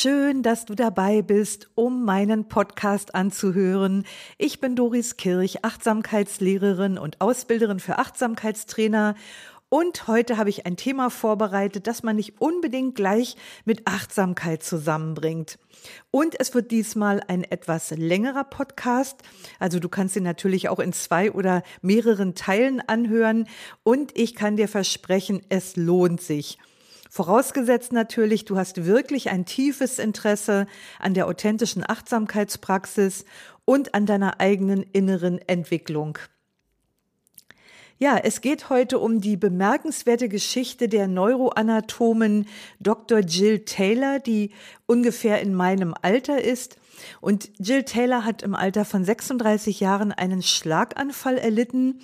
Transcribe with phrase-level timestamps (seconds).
[0.00, 4.04] Schön, dass du dabei bist, um meinen Podcast anzuhören.
[4.36, 9.16] Ich bin Doris Kirch, Achtsamkeitslehrerin und Ausbilderin für Achtsamkeitstrainer.
[9.70, 15.58] Und heute habe ich ein Thema vorbereitet, das man nicht unbedingt gleich mit Achtsamkeit zusammenbringt.
[16.12, 19.20] Und es wird diesmal ein etwas längerer Podcast.
[19.58, 23.48] Also du kannst ihn natürlich auch in zwei oder mehreren Teilen anhören.
[23.82, 26.56] Und ich kann dir versprechen, es lohnt sich.
[27.10, 30.66] Vorausgesetzt natürlich, du hast wirklich ein tiefes Interesse
[30.98, 33.24] an der authentischen Achtsamkeitspraxis
[33.64, 36.18] und an deiner eigenen inneren Entwicklung.
[38.00, 42.46] Ja, es geht heute um die bemerkenswerte Geschichte der Neuroanatomen
[42.78, 43.18] Dr.
[43.18, 44.52] Jill Taylor, die
[44.86, 46.78] ungefähr in meinem Alter ist
[47.20, 52.00] und Jill Taylor hat im Alter von 36 Jahren einen Schlaganfall erlitten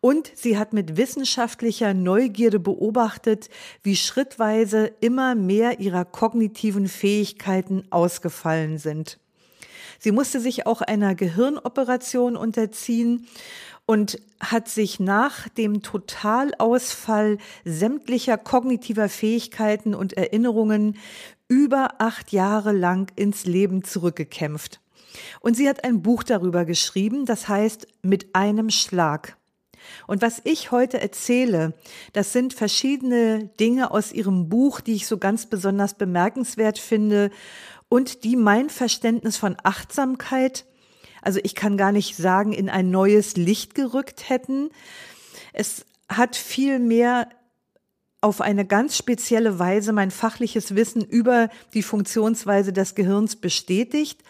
[0.00, 3.48] und sie hat mit wissenschaftlicher Neugierde beobachtet,
[3.82, 9.18] wie schrittweise immer mehr ihrer kognitiven Fähigkeiten ausgefallen sind.
[9.98, 13.26] Sie musste sich auch einer Gehirnoperation unterziehen
[13.86, 20.96] und hat sich nach dem Totalausfall sämtlicher kognitiver Fähigkeiten und Erinnerungen
[21.48, 24.80] über acht Jahre lang ins Leben zurückgekämpft.
[25.40, 29.36] Und sie hat ein Buch darüber geschrieben, das heißt Mit einem Schlag.
[30.06, 31.74] Und was ich heute erzähle,
[32.12, 37.30] das sind verschiedene Dinge aus ihrem Buch, die ich so ganz besonders bemerkenswert finde
[37.88, 40.64] und die mein Verständnis von Achtsamkeit,
[41.22, 44.70] also ich kann gar nicht sagen, in ein neues Licht gerückt hätten.
[45.52, 47.28] Es hat viel mehr
[48.24, 54.22] auf eine ganz spezielle Weise mein fachliches Wissen über die Funktionsweise des Gehirns bestätigt.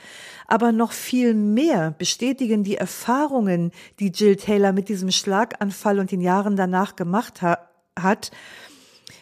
[0.49, 6.21] Aber noch viel mehr bestätigen die Erfahrungen, die Jill Taylor mit diesem Schlaganfall und den
[6.21, 7.59] Jahren danach gemacht ha
[7.97, 8.33] hat,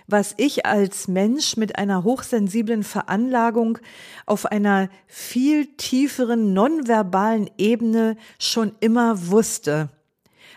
[0.07, 3.79] was ich als Mensch mit einer hochsensiblen Veranlagung
[4.25, 9.91] auf einer viel tieferen nonverbalen Ebene schon immer wusste.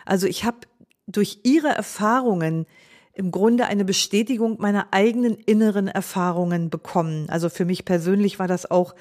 [0.05, 0.59] Also ich habe
[1.05, 2.65] durch ihre Erfahrungen
[3.15, 7.27] im Grunde eine Bestätigung meiner eigenen inneren Erfahrungen bekommen.
[7.29, 8.93] Also für mich persönlich war das auch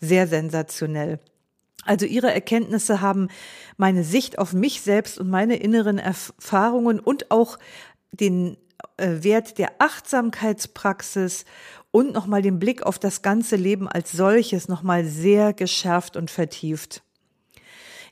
[0.00, 1.18] sehr sensationell.
[1.84, 3.28] Also ihre Erkenntnisse haben
[3.76, 7.58] meine Sicht auf mich selbst und meine inneren Erfahrungen und auch
[8.12, 8.56] den
[8.98, 11.44] äh, Wert der Achtsamkeitspraxis
[11.90, 17.02] und nochmal den Blick auf das ganze Leben als solches nochmal sehr geschärft und vertieft.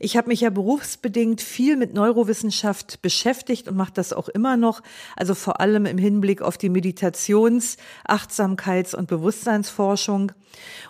[0.02, 4.80] Ich habe mich ja berufsbedingt viel mit Neurowissenschaft beschäftigt und mache das auch immer noch,
[5.14, 7.76] also vor allem im Hinblick auf die Meditations-,
[8.08, 10.32] Achtsamkeits- und Bewusstseinsforschung.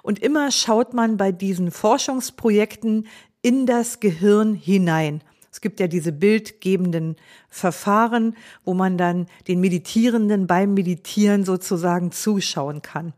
[0.04, 3.08] Und immer schaut man bei diesen Forschungsprojekten
[3.42, 5.22] in das Gehirn hinein.
[5.50, 7.16] Es gibt ja diese bildgebenden
[7.48, 13.12] Verfahren, wo man dann den Meditierenden beim Meditieren sozusagen zuschauen kann.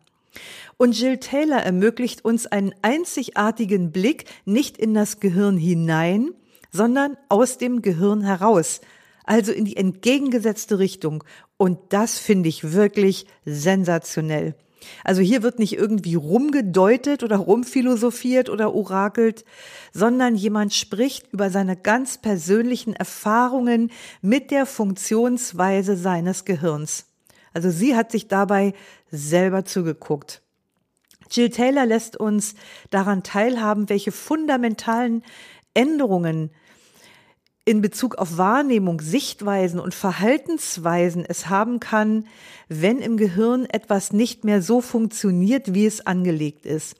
[0.76, 6.30] Und Jill Taylor ermöglicht uns einen einzigartigen Blick nicht in das Gehirn hinein,
[6.70, 8.80] sondern aus dem Gehirn heraus,
[9.24, 11.22] also in die entgegengesetzte Richtung.
[11.56, 14.54] Und das finde ich wirklich sensationell.
[15.04, 19.44] Also hier wird nicht irgendwie rumgedeutet oder rumphilosophiert oder orakelt,
[19.92, 27.06] sondern jemand spricht über seine ganz persönlichen Erfahrungen mit der Funktionsweise seines Gehirns.
[27.54, 28.72] Also sie hat sich dabei
[29.12, 30.42] selber zugeguckt.
[31.30, 32.54] Jill Taylor lässt uns
[32.90, 35.22] daran teilhaben, welche fundamentalen
[35.74, 36.50] Änderungen
[37.64, 42.26] in Bezug auf Wahrnehmung, Sichtweisen und Verhaltensweisen es haben kann,
[42.68, 46.96] wenn im Gehirn etwas nicht mehr so funktioniert, wie es angelegt ist.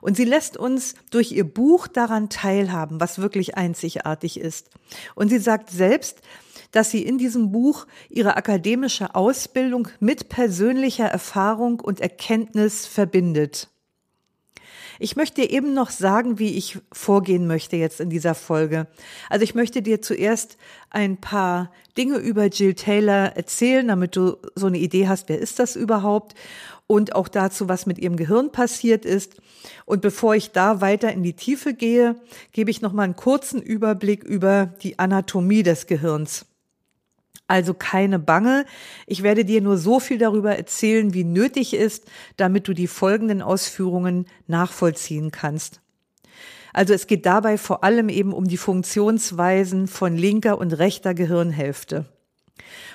[0.00, 4.70] Und sie lässt uns durch ihr Buch daran teilhaben, was wirklich einzigartig ist.
[5.14, 6.22] Und sie sagt selbst,
[6.72, 13.68] dass sie in diesem Buch ihre akademische Ausbildung mit persönlicher Erfahrung und Erkenntnis verbindet.
[15.02, 18.86] Ich möchte dir eben noch sagen, wie ich vorgehen möchte jetzt in dieser Folge.
[19.30, 20.58] Also ich möchte dir zuerst
[20.90, 25.58] ein paar Dinge über Jill Taylor erzählen, damit du so eine Idee hast, wer ist
[25.58, 26.34] das überhaupt
[26.86, 29.40] und auch dazu, was mit ihrem Gehirn passiert ist.
[29.86, 32.16] Und bevor ich da weiter in die Tiefe gehe,
[32.52, 36.44] gebe ich noch mal einen kurzen Überblick über die Anatomie des Gehirns.
[37.50, 38.64] Also keine Bange.
[39.08, 42.04] Ich werde dir nur so viel darüber erzählen, wie nötig ist,
[42.36, 45.80] damit du die folgenden Ausführungen nachvollziehen kannst.
[46.72, 52.04] Also es geht dabei vor allem eben um die Funktionsweisen von linker und rechter Gehirnhälfte.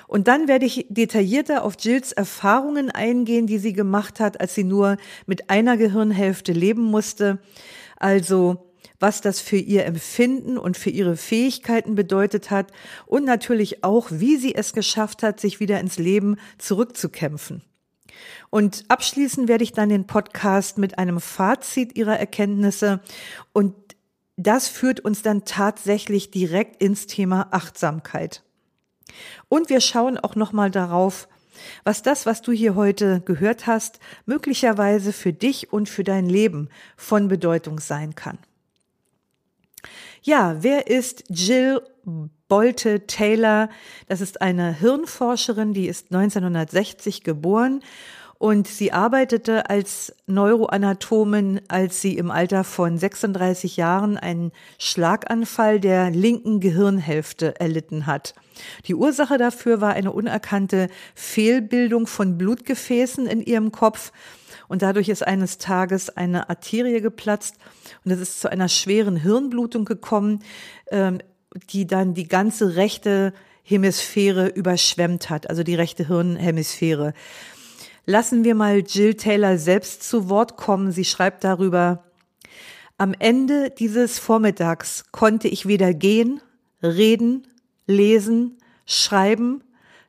[0.06, 4.64] Und dann werde ich detaillierter auf Jills Erfahrungen eingehen, die sie gemacht hat, als sie
[4.64, 7.40] nur mit einer Gehirnhälfte leben musste.
[7.98, 8.65] Also
[8.98, 12.72] was das für ihr Empfinden und für ihre Fähigkeiten bedeutet hat
[13.06, 17.62] und natürlich auch, wie sie es geschafft hat, sich wieder ins Leben zurückzukämpfen.
[18.50, 23.00] Und abschließen werde ich dann den Podcast mit einem Fazit ihrer Erkenntnisse
[23.52, 23.74] und
[24.36, 28.42] das führt uns dann tatsächlich direkt ins Thema Achtsamkeit.
[29.48, 31.28] Und wir schauen auch nochmal darauf,
[31.84, 36.68] was das, was du hier heute gehört hast, möglicherweise für dich und für dein Leben
[36.96, 38.38] von Bedeutung sein kann.
[40.26, 41.80] Ja, wer ist Jill
[42.48, 43.68] Bolte Taylor?
[44.08, 47.80] Das ist eine Hirnforscherin, die ist 1960 geboren
[48.38, 56.10] und sie arbeitete als Neuroanatomin, als sie im Alter von 36 Jahren einen Schlaganfall der
[56.10, 58.34] linken Gehirnhälfte erlitten hat.
[58.86, 64.12] Die Ursache dafür war eine unerkannte Fehlbildung von Blutgefäßen in ihrem Kopf
[64.68, 67.56] und dadurch ist eines Tages eine Arterie geplatzt
[68.04, 70.42] und es ist zu einer schweren Hirnblutung gekommen,
[70.90, 71.18] ähm,
[71.70, 73.32] die dann die ganze rechte
[73.62, 77.14] Hemisphäre überschwemmt hat, also die rechte Hirnhemisphäre.
[78.08, 80.92] Lassen wir mal Jill Taylor selbst zu Wort kommen.
[80.92, 82.04] Sie schreibt darüber,
[82.98, 86.40] am Ende dieses Vormittags konnte ich weder gehen,
[86.84, 87.48] reden,
[87.88, 89.64] lesen, schreiben,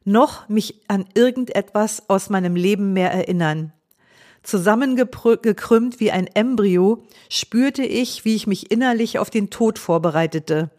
[0.06, 3.74] noch mich an irgendetwas aus meinem Leben mehr erinnern.
[4.44, 10.70] Zusammengekrümmt wie ein Embryo spürte ich, wie ich mich innerlich auf den Tod vorbereitete.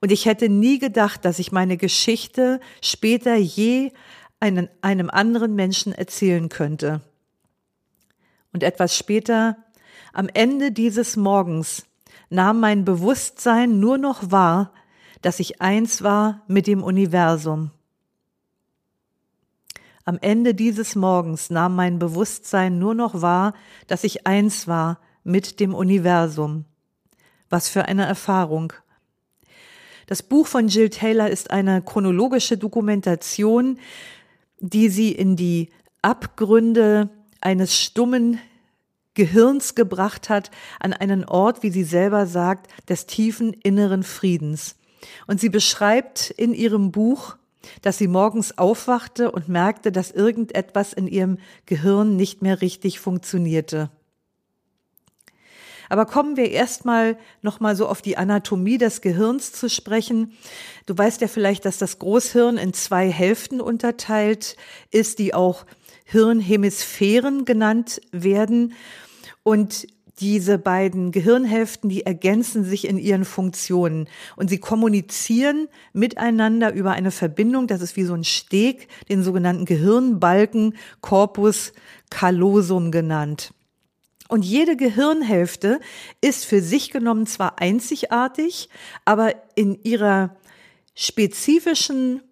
[0.00, 3.92] Und ich hätte nie gedacht, dass ich meine Geschichte später je
[4.40, 7.00] einen, einem anderen Menschen erzählen könnte.
[8.52, 9.56] Und etwas später,
[10.12, 11.86] am Ende dieses Morgens,
[12.30, 14.72] nahm mein Bewusstsein nur noch wahr,
[15.22, 17.70] dass ich eins war mit dem Universum.
[20.04, 23.54] Am Ende dieses Morgens nahm mein Bewusstsein nur noch wahr,
[23.88, 26.64] dass ich eins war mit dem Universum.
[27.48, 28.72] Was für eine Erfahrung.
[30.06, 33.80] Das Buch von Jill Taylor ist eine chronologische Dokumentation,
[34.58, 35.70] die sie in die
[36.02, 37.10] Abgründe
[37.40, 38.38] eines stummen
[39.14, 44.76] Gehirns gebracht hat, an einen Ort, wie sie selber sagt, des tiefen inneren Friedens.
[45.26, 47.36] Und sie beschreibt in ihrem Buch
[47.82, 53.90] dass sie morgens aufwachte und merkte, dass irgendetwas in ihrem Gehirn nicht mehr richtig funktionierte.
[55.88, 60.32] Aber kommen wir erstmal noch mal so auf die Anatomie des Gehirns zu sprechen.
[60.86, 64.56] Du weißt ja vielleicht, dass das Großhirn in zwei Hälften unterteilt
[64.90, 65.66] ist, die auch
[66.04, 68.74] Hirnhemisphären genannt werden.
[69.42, 69.86] Und
[70.18, 77.10] diese beiden Gehirnhälften, die ergänzen sich in ihren Funktionen und sie kommunizieren miteinander über eine
[77.10, 81.74] Verbindung, das ist wie so ein Steg, den sogenannten Gehirnbalken Corpus
[82.08, 83.52] callosum genannt.
[84.28, 85.80] Und jede Gehirnhälfte
[86.20, 88.68] ist für sich genommen zwar einzigartig,
[89.04, 90.36] aber in ihrer
[90.94, 92.22] spezifischen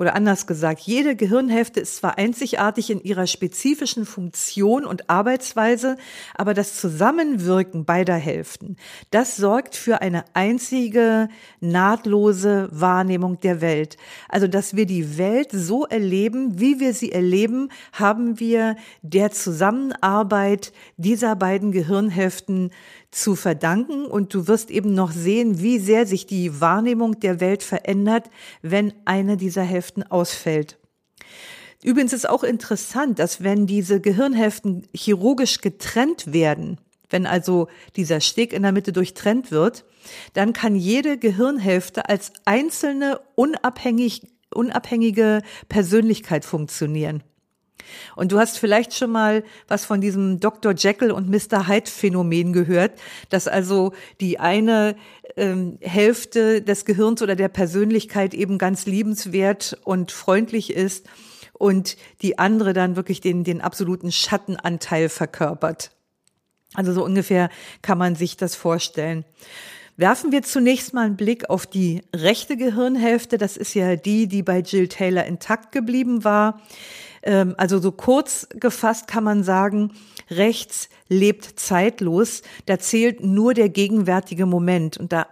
[0.00, 5.96] oder anders gesagt, jede Gehirnhälfte ist zwar einzigartig in ihrer spezifischen Funktion und Arbeitsweise,
[6.34, 8.76] aber das Zusammenwirken beider Hälften,
[9.10, 11.28] das sorgt für eine einzige
[11.60, 13.98] nahtlose Wahrnehmung der Welt.
[14.30, 20.72] Also, dass wir die Welt so erleben, wie wir sie erleben, haben wir der Zusammenarbeit
[20.96, 22.70] dieser beiden Gehirnhälften
[23.10, 27.62] zu verdanken und du wirst eben noch sehen, wie sehr sich die Wahrnehmung der Welt
[27.62, 28.30] verändert,
[28.62, 30.78] wenn eine dieser Hälften ausfällt.
[31.82, 38.52] Übrigens ist auch interessant, dass wenn diese Gehirnhälften chirurgisch getrennt werden, wenn also dieser Steg
[38.52, 39.84] in der Mitte durchtrennt wird,
[40.34, 44.22] dann kann jede Gehirnhälfte als einzelne unabhängig,
[44.54, 47.22] unabhängige Persönlichkeit funktionieren.
[48.16, 50.74] Und du hast vielleicht schon mal was von diesem Dr.
[50.74, 51.68] Jekyll und Mr.
[51.68, 52.92] Hyde Phänomen gehört,
[53.28, 54.96] dass also die eine
[55.36, 61.06] ähm, Hälfte des Gehirns oder der Persönlichkeit eben ganz liebenswert und freundlich ist
[61.52, 65.90] und die andere dann wirklich den, den absoluten Schattenanteil verkörpert.
[66.74, 67.50] Also so ungefähr
[67.82, 69.24] kann man sich das vorstellen.
[69.96, 73.36] Werfen wir zunächst mal einen Blick auf die rechte Gehirnhälfte.
[73.36, 76.62] Das ist ja die, die bei Jill Taylor intakt geblieben war.
[77.22, 79.92] Ähm, also so kurz gefasst kann man sagen,
[80.30, 85.26] rechts lebt zeitlos, da zählt nur der gegenwärtige Moment und da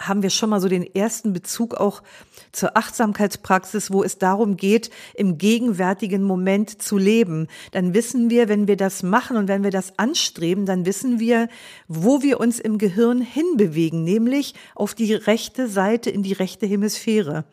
[0.00, 2.02] haben wir schon mal so den ersten Bezug auch
[2.50, 7.46] zur Achtsamkeitspraxis, wo es darum geht, im gegenwärtigen Moment zu leben.
[7.70, 11.48] Dann wissen wir, wenn wir das machen und wenn wir das anstreben, dann wissen wir,
[11.86, 17.44] wo wir uns im Gehirn hinbewegen, nämlich auf die rechte Seite in die rechte Hemisphäre.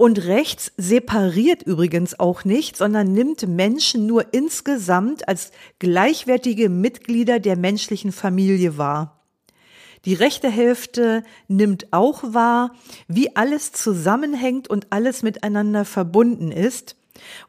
[0.00, 7.54] Und rechts separiert übrigens auch nicht, sondern nimmt Menschen nur insgesamt als gleichwertige Mitglieder der
[7.58, 9.20] menschlichen Familie wahr.
[10.06, 12.74] Die rechte Hälfte nimmt auch wahr,
[13.08, 16.96] wie alles zusammenhängt und alles miteinander verbunden ist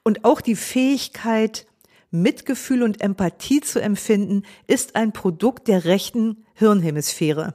[0.04, 1.68] und auch die Fähigkeit,
[2.10, 7.54] Mitgefühl und Empathie zu empfinden, ist ein Produkt der rechten Hirnhemisphäre.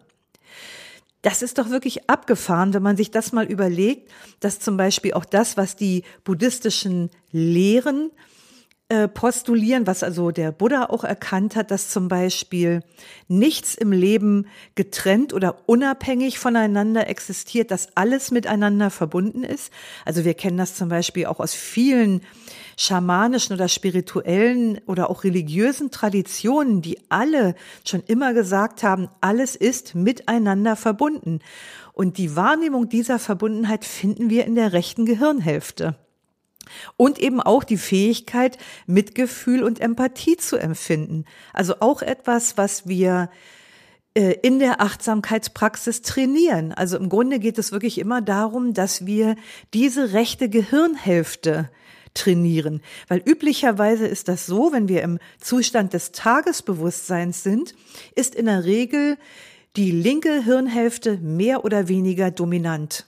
[1.26, 5.24] Das ist doch wirklich abgefahren, wenn man sich das mal überlegt, dass zum Beispiel auch
[5.24, 8.12] das, was die buddhistischen Lehren
[8.88, 12.84] äh, postulieren, was also der Buddha auch erkannt hat, dass zum Beispiel
[13.26, 19.72] nichts im Leben getrennt oder unabhängig voneinander existiert, dass alles miteinander verbunden ist.
[20.04, 22.20] Also wir kennen das zum Beispiel auch aus vielen
[22.76, 27.54] schamanischen oder spirituellen oder auch religiösen Traditionen, die alle
[27.84, 31.40] schon immer gesagt haben, alles ist miteinander verbunden.
[31.94, 35.96] Und die Wahrnehmung dieser Verbundenheit finden wir in der rechten Gehirnhälfte.
[36.96, 41.24] Und eben auch die Fähigkeit, Mitgefühl und Empathie zu empfinden.
[41.54, 43.30] Also auch etwas, was wir
[44.14, 46.72] äh, in der Achtsamkeitspraxis trainieren.
[46.72, 49.36] Also im Grunde geht es wirklich immer darum, dass wir
[49.72, 51.70] diese rechte Gehirnhälfte
[52.16, 52.82] trainieren.
[53.08, 57.74] Weil üblicherweise ist das so, wenn wir im Zustand des Tagesbewusstseins sind,
[58.14, 59.18] ist in der Regel
[59.76, 63.06] die linke Hirnhälfte mehr oder weniger dominant.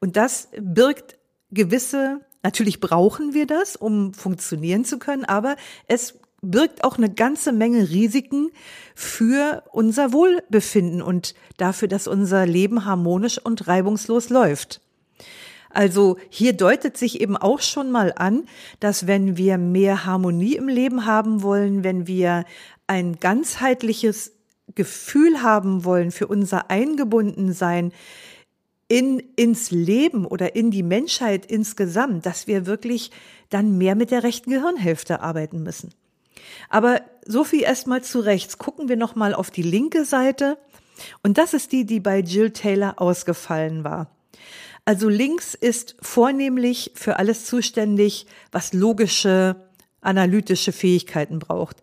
[0.00, 1.16] Und das birgt
[1.50, 5.56] gewisse Natürlich brauchen wir das, um funktionieren zu können, aber
[5.88, 8.50] es birgt auch eine ganze Menge Risiken
[8.94, 14.82] für unser Wohlbefinden und dafür, dass unser Leben harmonisch und reibungslos läuft.
[15.74, 18.44] Also hier deutet sich eben auch schon mal an,
[18.80, 22.44] dass wenn wir mehr Harmonie im Leben haben wollen, wenn wir
[22.86, 24.32] ein ganzheitliches
[24.74, 27.92] Gefühl haben wollen für unser Eingebundensein,
[28.86, 33.10] in, ins Leben oder in die Menschheit insgesamt, dass wir wirklich
[33.48, 35.90] dann mehr mit der rechten Gehirnhälfte arbeiten müssen.
[36.68, 38.58] Aber so viel erstmal zu rechts.
[38.58, 40.58] Gucken wir nochmal auf die linke Seite.
[41.22, 44.10] Und das ist die, die bei Jill Taylor ausgefallen war.
[44.84, 49.56] Also links ist vornehmlich für alles zuständig, was logische,
[50.00, 51.78] analytische Fähigkeiten braucht.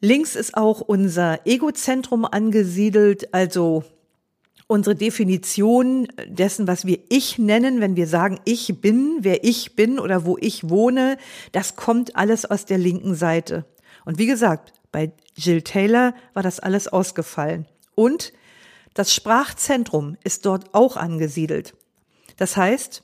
[0.00, 3.84] Links ist auch unser Egozentrum angesiedelt, also
[4.66, 9.98] unsere Definition dessen, was wir Ich nennen, wenn wir sagen, ich bin, wer ich bin
[9.98, 11.18] oder wo ich wohne,
[11.52, 13.64] das kommt alles aus der linken Seite.
[14.04, 17.66] Und wie gesagt, bei Jill Taylor war das alles ausgefallen.
[17.94, 18.32] Und
[18.94, 21.74] das Sprachzentrum ist dort auch angesiedelt.
[22.36, 23.02] Das heißt,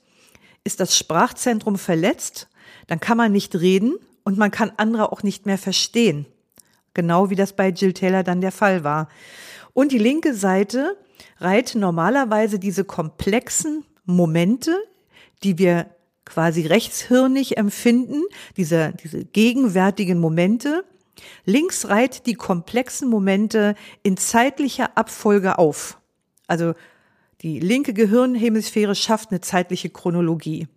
[0.63, 2.49] ist das Sprachzentrum verletzt,
[2.87, 6.25] dann kann man nicht reden und man kann andere auch nicht mehr verstehen.
[6.93, 9.07] Genau wie das bei Jill Taylor dann der Fall war.
[9.73, 10.97] Und die linke Seite
[11.39, 14.75] reiht normalerweise diese komplexen Momente,
[15.43, 15.85] die wir
[16.25, 18.23] quasi rechtshirnig empfinden,
[18.57, 20.83] diese, diese gegenwärtigen Momente.
[21.45, 25.99] Links reiht die komplexen Momente in zeitlicher Abfolge auf.
[26.47, 26.73] Also
[27.41, 30.67] die linke Gehirnhemisphäre schafft eine zeitliche Chronologie.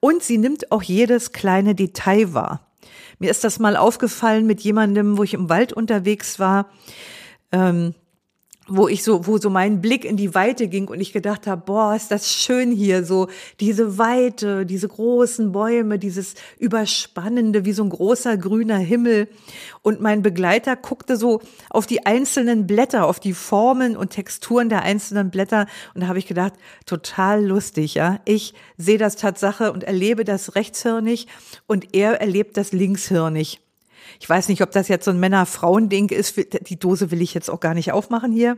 [0.00, 2.72] Und sie nimmt auch jedes kleine Detail wahr.
[3.18, 6.70] Mir ist das mal aufgefallen mit jemandem, wo ich im Wald unterwegs war.
[7.52, 7.94] Ähm,
[8.76, 11.62] wo ich so, wo so mein Blick in die Weite ging und ich gedacht habe,
[11.64, 13.28] boah, ist das schön hier, so
[13.60, 19.28] diese Weite, diese großen Bäume, dieses Überspannende, wie so ein großer grüner Himmel.
[19.82, 24.82] Und mein Begleiter guckte so auf die einzelnen Blätter, auf die Formen und Texturen der
[24.82, 26.54] einzelnen Blätter und da habe ich gedacht,
[26.86, 28.20] total lustig, ja.
[28.24, 31.26] Ich sehe das Tatsache und erlebe das rechtshirnig
[31.66, 33.60] und er erlebt das linkshirnig.
[34.20, 36.36] Ich weiß nicht, ob das jetzt so ein Männer-Frauen-Ding ist.
[36.68, 38.56] Die Dose will ich jetzt auch gar nicht aufmachen hier.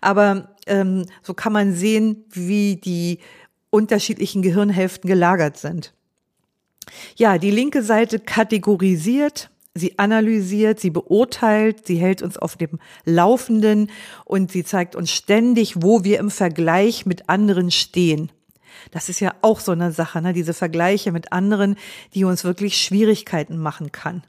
[0.00, 3.18] Aber ähm, so kann man sehen, wie die
[3.70, 5.94] unterschiedlichen Gehirnhälften gelagert sind.
[7.16, 13.90] Ja, die linke Seite kategorisiert, sie analysiert, sie beurteilt, sie hält uns auf dem Laufenden
[14.24, 18.32] und sie zeigt uns ständig, wo wir im Vergleich mit anderen stehen.
[18.90, 20.32] Das ist ja auch so eine Sache, ne?
[20.32, 21.76] diese Vergleiche mit anderen,
[22.14, 24.24] die uns wirklich Schwierigkeiten machen kann.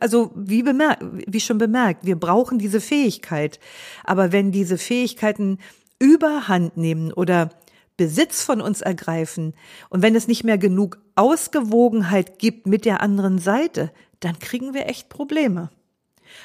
[0.00, 3.60] Also wie, bemerkt, wie schon bemerkt, wir brauchen diese Fähigkeit.
[4.04, 5.58] Aber wenn diese Fähigkeiten
[5.98, 7.50] überhand nehmen oder
[7.96, 9.54] Besitz von uns ergreifen
[9.88, 13.90] und wenn es nicht mehr genug Ausgewogenheit gibt mit der anderen Seite,
[14.20, 15.70] dann kriegen wir echt Probleme.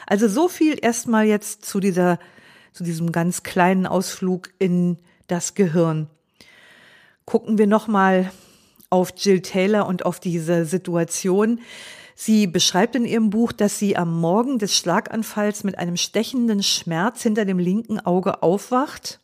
[0.07, 2.19] Also so viel erstmal jetzt zu dieser
[2.73, 6.09] zu diesem ganz kleinen Ausflug in das Gehirn.
[7.25, 8.31] Gucken wir nochmal
[8.89, 11.61] auf Jill Taylor und auf diese Situation.
[12.15, 17.23] Sie beschreibt in ihrem Buch, dass sie am Morgen des Schlaganfalls mit einem stechenden Schmerz
[17.23, 19.19] hinter dem linken Auge aufwacht.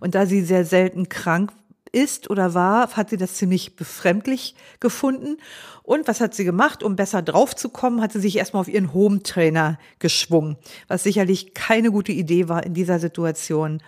[0.00, 1.52] Und da sie sehr selten krank
[1.92, 5.36] ist oder war, hat sie das ziemlich befremdlich gefunden.
[5.82, 6.82] Und was hat sie gemacht?
[6.82, 10.56] Um besser draufzukommen, hat sie sich erstmal auf ihren Home-Trainer geschwungen,
[10.88, 13.82] was sicherlich keine gute Idee war in dieser Situation.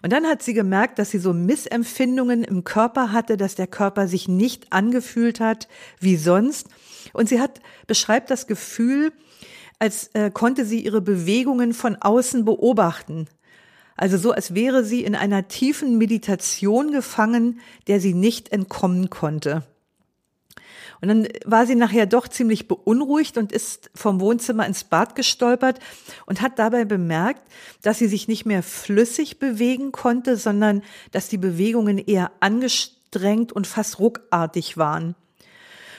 [0.00, 4.08] Und dann hat sie gemerkt, dass sie so Missempfindungen im Körper hatte, dass der Körper
[4.08, 5.68] sich nicht angefühlt hat
[6.00, 6.68] wie sonst.
[7.12, 9.12] Und sie hat, beschreibt das Gefühl,
[9.78, 13.26] als äh, konnte sie ihre Bewegungen von außen beobachten.
[13.96, 19.64] Also so, als wäre sie in einer tiefen Meditation gefangen, der sie nicht entkommen konnte.
[21.02, 25.80] Und dann war sie nachher doch ziemlich beunruhigt und ist vom Wohnzimmer ins Bad gestolpert
[26.26, 27.42] und hat dabei bemerkt,
[27.82, 33.66] dass sie sich nicht mehr flüssig bewegen konnte, sondern dass die Bewegungen eher angestrengt und
[33.66, 35.16] fast ruckartig waren.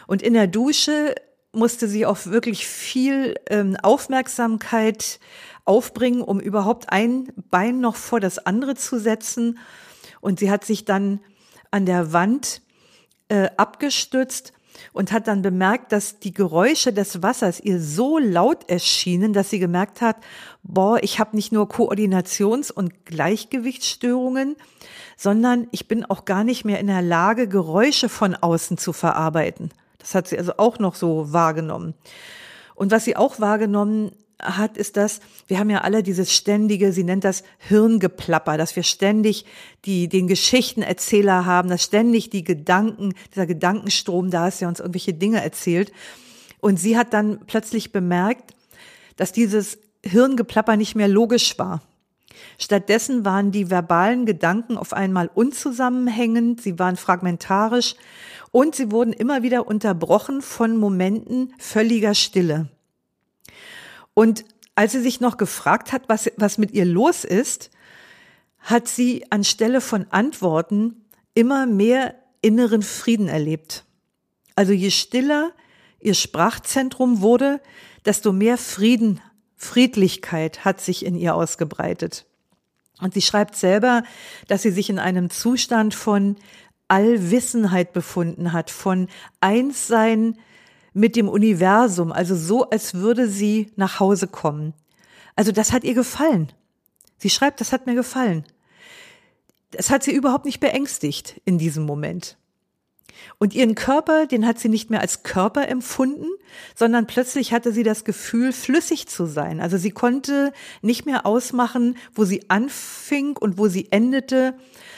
[0.07, 1.15] Und in der Dusche
[1.51, 5.19] musste sie auch wirklich viel ähm, Aufmerksamkeit
[5.65, 9.59] aufbringen, um überhaupt ein Bein noch vor das andere zu setzen.
[10.21, 11.19] Und sie hat sich dann
[11.71, 12.61] an der Wand
[13.27, 14.53] äh, abgestützt
[14.91, 19.59] und hat dann bemerkt, dass die Geräusche des Wassers ihr so laut erschienen, dass sie
[19.59, 20.17] gemerkt hat,
[20.63, 24.55] boah, ich habe nicht nur Koordinations- und Gleichgewichtsstörungen,
[25.15, 29.71] sondern ich bin auch gar nicht mehr in der Lage, Geräusche von außen zu verarbeiten.
[29.99, 31.93] Das hat sie also auch noch so wahrgenommen.
[32.75, 37.03] Und was sie auch wahrgenommen hat, ist das, wir haben ja alle dieses ständige, sie
[37.03, 39.45] nennt das Hirngeplapper, dass wir ständig
[39.85, 45.13] die, den Geschichtenerzähler haben, dass ständig die Gedanken, dieser Gedankenstrom da ist, der uns irgendwelche
[45.13, 45.91] Dinge erzählt.
[46.59, 48.53] Und sie hat dann plötzlich bemerkt,
[49.15, 51.81] dass dieses Hirngeplapper nicht mehr logisch war.
[52.57, 57.95] Stattdessen waren die verbalen Gedanken auf einmal unzusammenhängend, sie waren fragmentarisch
[58.51, 62.69] und sie wurden immer wieder unterbrochen von Momenten völliger Stille.
[64.13, 64.45] Und
[64.75, 67.69] als sie sich noch gefragt hat, was, was mit ihr los ist,
[68.59, 73.85] hat sie anstelle von Antworten immer mehr inneren Frieden erlebt.
[74.55, 75.51] Also je stiller
[75.99, 77.61] ihr Sprachzentrum wurde,
[78.05, 79.21] desto mehr Frieden,
[79.55, 82.25] Friedlichkeit hat sich in ihr ausgebreitet.
[82.99, 84.03] Und sie schreibt selber,
[84.47, 86.35] dass sie sich in einem Zustand von
[86.87, 89.07] Allwissenheit befunden hat, von
[89.39, 90.37] Einssein
[90.93, 94.73] mit dem Universum, also so, als würde sie nach Hause kommen.
[95.35, 96.51] Also das hat ihr gefallen.
[97.17, 98.43] Sie schreibt, das hat mir gefallen.
[99.71, 102.37] Das hat sie überhaupt nicht beängstigt in diesem Moment.
[103.39, 106.27] Und ihren Körper, den hat sie nicht mehr als Körper empfunden,
[106.75, 109.61] sondern plötzlich hatte sie das Gefühl, flüssig zu sein.
[109.61, 114.55] Also sie konnte nicht mehr ausmachen, wo sie anfing und wo sie endete,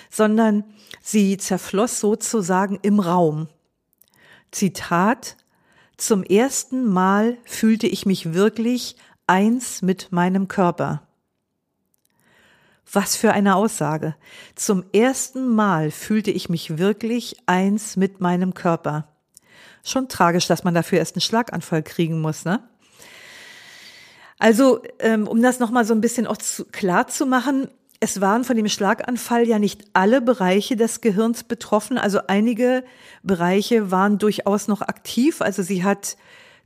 [0.10, 0.64] sondern
[1.02, 3.48] sie zerfloss sozusagen im Raum.
[4.52, 5.38] Zitat,
[5.98, 11.04] zum ersten Mal fühlte ich mich wirklich eins mit meinem Körper.
[12.92, 14.16] Was für eine Aussage.
[14.56, 19.08] Zum ersten Mal fühlte ich mich wirklich eins mit meinem Körper.
[19.84, 22.68] Schon tragisch, dass man dafür erst einen Schlaganfall kriegen muss, ne?
[24.38, 26.38] Also, ähm, um das nochmal so ein bisschen auch
[26.72, 27.70] klar zu machen,
[28.06, 31.98] es waren von dem Schlaganfall ja nicht alle Bereiche des Gehirns betroffen.
[31.98, 32.84] Also einige
[33.24, 35.42] Bereiche waren durchaus noch aktiv.
[35.42, 36.16] Also sie hat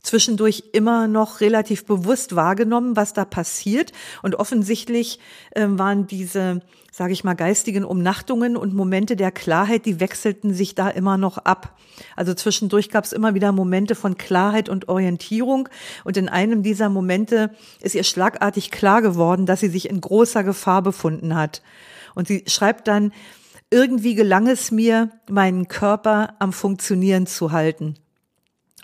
[0.02, 3.92] zwischendurch immer noch relativ bewusst wahrgenommen, was da passiert.
[4.22, 5.18] Und offensichtlich
[5.52, 6.60] äh, waren diese,
[6.90, 11.38] sage ich mal, geistigen Umnachtungen und Momente der Klarheit, die wechselten sich da immer noch
[11.38, 11.78] ab.
[12.16, 15.68] Also zwischendurch gab es immer wieder Momente von Klarheit und Orientierung.
[16.04, 20.44] Und in einem dieser Momente ist ihr schlagartig klar geworden, dass sie sich in großer
[20.44, 21.62] Gefahr befunden hat.
[22.14, 23.12] Und sie schreibt dann,
[23.70, 27.94] irgendwie gelang es mir, meinen Körper am Funktionieren zu halten.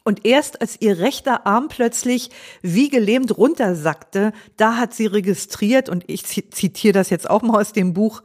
[0.06, 2.30] Und erst als ihr rechter Arm plötzlich
[2.62, 7.72] wie gelähmt runtersackte, da hat sie registriert, und ich zitiere das jetzt auch mal aus
[7.72, 8.22] dem Buch,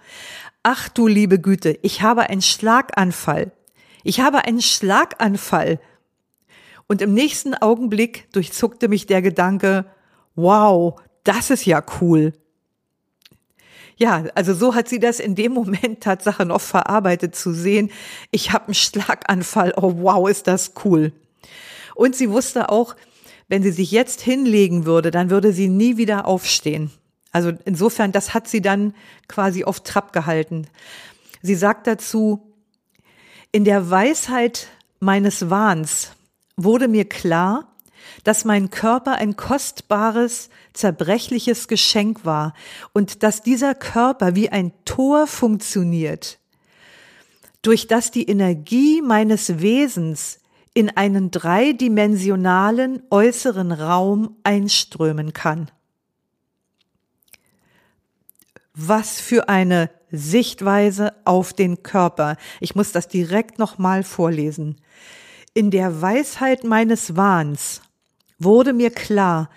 [0.62, 3.52] ach du liebe Güte, ich habe einen Schlaganfall.
[4.04, 5.80] Ich habe einen Schlaganfall.
[6.86, 9.86] Und im nächsten Augenblick durchzuckte mich der Gedanke,
[10.36, 12.34] wow, das ist ja cool.
[13.98, 17.89] Ja, also so hat sie das in dem Moment Tatsache noch verarbeitet zu sehen.
[18.30, 19.74] Ich habe einen Schlaganfall.
[19.78, 21.12] Oh wow, ist das cool.
[22.01, 22.95] Und sie wusste auch,
[23.47, 26.89] wenn sie sich jetzt hinlegen würde, dann würde sie nie wieder aufstehen.
[27.31, 28.95] Also insofern, das hat sie dann
[29.27, 30.65] quasi auf Trab gehalten.
[31.43, 32.55] Sie sagt dazu,
[33.51, 36.13] in der Weisheit meines Wahns
[36.57, 37.71] wurde mir klar,
[38.23, 42.55] dass mein Körper ein kostbares, zerbrechliches Geschenk war
[42.93, 46.39] und dass dieser Körper wie ein Tor funktioniert,
[47.61, 50.40] durch das die Energie meines Wesens
[50.73, 55.69] in einen dreidimensionalen äußeren Raum einströmen kann.
[58.73, 62.38] Was für eine Sichtweise auf den Körper.
[62.60, 64.75] Ich muss das direkt nochmal vorlesen.
[65.53, 67.81] In der Weisheit meines Wahns
[68.39, 69.49] wurde mir klar,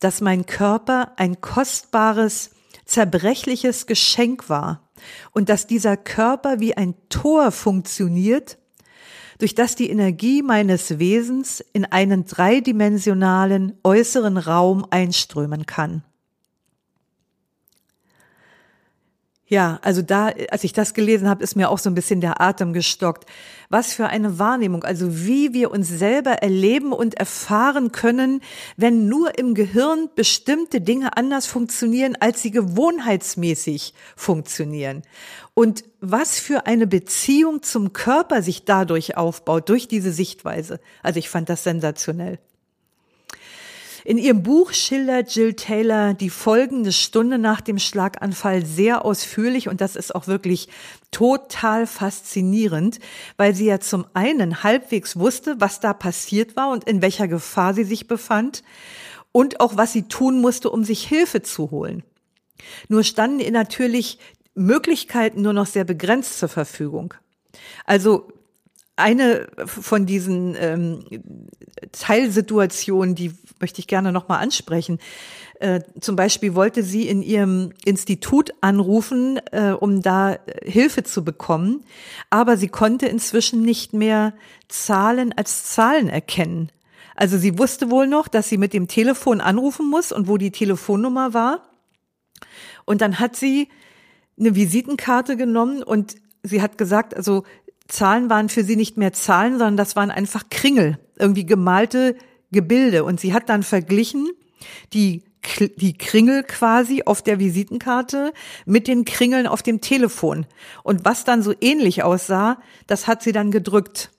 [0.00, 2.50] dass mein Körper ein kostbares,
[2.84, 4.90] zerbrechliches Geschenk war
[5.32, 8.58] und dass dieser Körper wie ein Tor funktioniert,
[9.38, 16.02] durch das die Energie meines Wesens in einen dreidimensionalen äußeren Raum einströmen kann.
[19.46, 22.40] Ja, also da, als ich das gelesen habe, ist mir auch so ein bisschen der
[22.40, 23.26] Atem gestockt.
[23.68, 28.40] Was für eine Wahrnehmung, also wie wir uns selber erleben und erfahren können,
[28.78, 35.02] wenn nur im Gehirn bestimmte Dinge anders funktionieren, als sie gewohnheitsmäßig funktionieren.
[35.54, 40.80] Und was für eine Beziehung zum Körper sich dadurch aufbaut, durch diese Sichtweise.
[41.02, 42.40] Also ich fand das sensationell.
[44.06, 49.80] In ihrem Buch schildert Jill Taylor die folgende Stunde nach dem Schlaganfall sehr ausführlich und
[49.80, 50.68] das ist auch wirklich
[51.10, 52.98] total faszinierend,
[53.38, 57.72] weil sie ja zum einen halbwegs wusste, was da passiert war und in welcher Gefahr
[57.72, 58.62] sie sich befand
[59.32, 62.02] und auch was sie tun musste, um sich Hilfe zu holen.
[62.88, 64.18] Nur standen ihr natürlich
[64.54, 67.14] Möglichkeiten nur noch sehr begrenzt zur Verfügung.
[67.84, 68.28] Also
[68.96, 71.04] eine von diesen ähm,
[71.92, 74.98] Teilsituationen, die möchte ich gerne nochmal ansprechen.
[75.60, 81.84] Äh, zum Beispiel wollte sie in ihrem Institut anrufen, äh, um da Hilfe zu bekommen,
[82.30, 84.34] aber sie konnte inzwischen nicht mehr
[84.68, 86.70] Zahlen als Zahlen erkennen.
[87.16, 90.50] Also sie wusste wohl noch, dass sie mit dem Telefon anrufen muss und wo die
[90.50, 91.62] Telefonnummer war.
[92.84, 93.68] Und dann hat sie
[94.38, 97.44] eine Visitenkarte genommen und sie hat gesagt, also
[97.88, 102.16] Zahlen waren für sie nicht mehr Zahlen, sondern das waren einfach Kringel, irgendwie gemalte
[102.50, 103.04] Gebilde.
[103.04, 104.30] Und sie hat dann verglichen
[104.92, 105.22] die,
[105.76, 108.32] die Kringel quasi auf der Visitenkarte
[108.64, 110.46] mit den Kringeln auf dem Telefon.
[110.82, 114.10] Und was dann so ähnlich aussah, das hat sie dann gedrückt.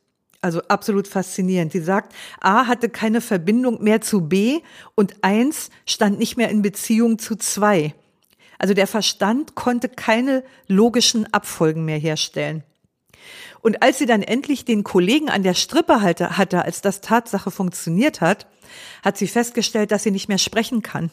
[0.42, 1.72] Also absolut faszinierend.
[1.72, 4.60] Sie sagt, A hatte keine Verbindung mehr zu B
[4.94, 7.96] und eins stand nicht mehr in Beziehung zu zwei.
[8.60, 12.64] Also der Verstand konnte keine logischen Abfolgen mehr herstellen.
[13.62, 18.22] Und als sie dann endlich den Kollegen an der Strippe hatte, als das Tatsache funktioniert
[18.22, 18.48] hat,
[19.04, 21.10] hat sie festgestellt, dass sie nicht mehr sprechen kann.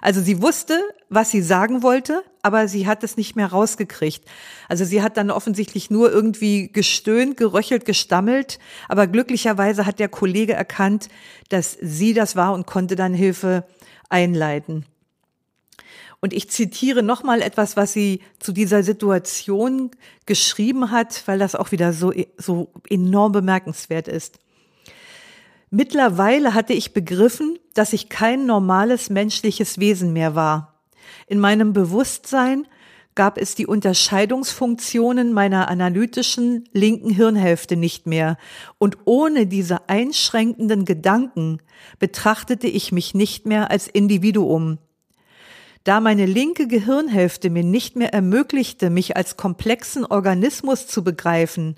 [0.00, 4.24] Also sie wusste, was sie sagen wollte, aber sie hat es nicht mehr rausgekriegt.
[4.68, 10.54] Also sie hat dann offensichtlich nur irgendwie gestöhnt, geröchelt, gestammelt, aber glücklicherweise hat der Kollege
[10.54, 11.08] erkannt,
[11.48, 13.64] dass sie das war und konnte dann Hilfe
[14.08, 14.86] einleiten.
[16.20, 19.90] Und ich zitiere nochmal etwas, was sie zu dieser Situation
[20.26, 24.40] geschrieben hat, weil das auch wieder so, so enorm bemerkenswert ist.
[25.70, 30.74] Mittlerweile hatte ich begriffen, dass ich kein normales menschliches Wesen mehr war.
[31.26, 32.66] In meinem Bewusstsein
[33.14, 38.38] gab es die Unterscheidungsfunktionen meiner analytischen linken Hirnhälfte nicht mehr,
[38.78, 41.58] und ohne diese einschränkenden Gedanken
[41.98, 44.78] betrachtete ich mich nicht mehr als Individuum,
[45.84, 51.76] da meine linke Gehirnhälfte mir nicht mehr ermöglichte, mich als komplexen Organismus zu begreifen,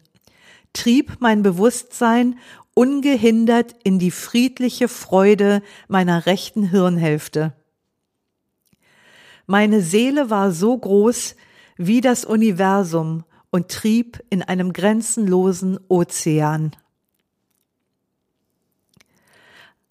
[0.73, 2.39] trieb mein Bewusstsein
[2.75, 7.53] ungehindert in die friedliche Freude meiner rechten Hirnhälfte.
[9.47, 11.35] Meine Seele war so groß
[11.77, 16.77] wie das Universum und trieb in einem grenzenlosen Ozean.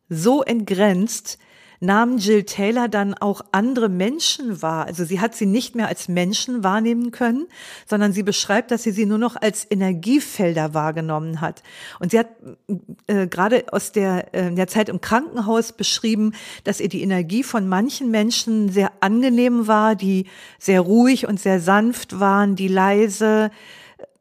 [0.08, 1.38] So entgrenzt,
[1.80, 4.86] nahm Jill Taylor dann auch andere Menschen wahr.
[4.86, 7.48] Also sie hat sie nicht mehr als Menschen wahrnehmen können,
[7.86, 11.64] sondern sie beschreibt, dass sie sie nur noch als Energiefelder wahrgenommen hat.
[12.00, 12.28] Und sie hat
[13.08, 17.68] äh, gerade aus der, äh, der Zeit im Krankenhaus beschrieben, dass ihr die Energie von
[17.68, 20.26] manchen Menschen sehr angenehm war, die
[20.58, 23.52] sehr ruhig und sehr sanft waren, die leise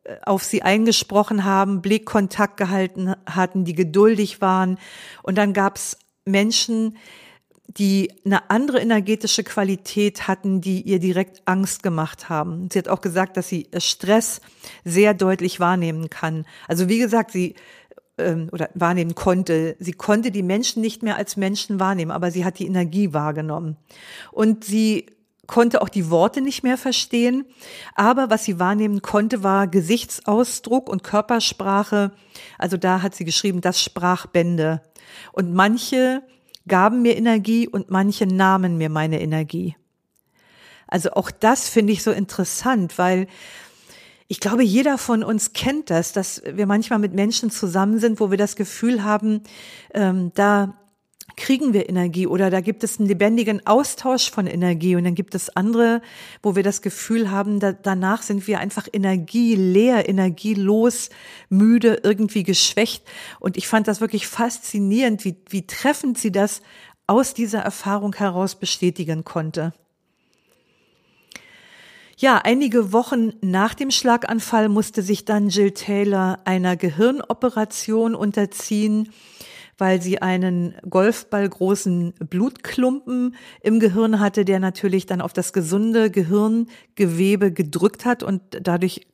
[0.05, 4.79] äh, auf sie eingesprochen haben, Blickkontakt gehalten hatten, die geduldig waren.
[5.25, 6.97] Und dann gab es Menschen,
[7.69, 12.69] die eine andere energetische Qualität hatten, die ihr direkt Angst gemacht haben.
[12.73, 14.41] Sie hat auch gesagt, dass sie Stress
[14.85, 16.47] sehr deutlich wahrnehmen kann.
[16.67, 17.55] Also wie gesagt, sie
[18.19, 19.77] ähm, oder wahrnehmen konnte.
[19.79, 23.77] Sie konnte die Menschen nicht mehr als Menschen wahrnehmen, aber sie hat die Energie wahrgenommen.
[24.33, 25.07] Und sie
[25.47, 27.47] konnte auch die Worte nicht mehr verstehen,
[27.95, 32.13] aber was sie wahrnehmen konnte, war Gesichtsausdruck und Körpersprache.
[32.59, 34.83] Also da hat sie geschrieben, das sprach Bände.
[35.33, 36.23] Und manche
[36.69, 39.77] gaben mir Energie und manche nahmen mir meine Energie.
[40.87, 43.27] Also auch das finde ich so interessant, weil
[44.27, 48.31] ich glaube, jeder von uns kennt das, dass wir manchmal mit Menschen zusammen sind, wo
[48.31, 49.43] wir das Gefühl haben,
[49.95, 50.78] ähm, da
[51.39, 55.35] kriegen wir Energie oder da gibt es einen lebendigen Austausch von Energie und dann gibt
[55.35, 56.03] es andere,
[56.43, 61.09] wo wir das Gefühl haben, da, danach sind wir einfach energieleer, energielos,
[61.49, 63.05] müde, irgendwie geschwächt.
[63.41, 66.61] Und ich fand das wirklich faszinierend, wie, wie treffend sie das
[67.07, 69.73] aus dieser Erfahrung heraus bestätigen konnte.
[72.19, 79.13] Ja, einige Wochen nach dem Schlaganfall musste sich dann Jill Taylor einer Gehirnoperation unterziehen
[79.79, 87.53] weil sie einen Golfballgroßen Blutklumpen im Gehirn hatte, der natürlich dann auf das gesunde Gehirngewebe
[87.53, 89.07] gedrückt hat und dadurch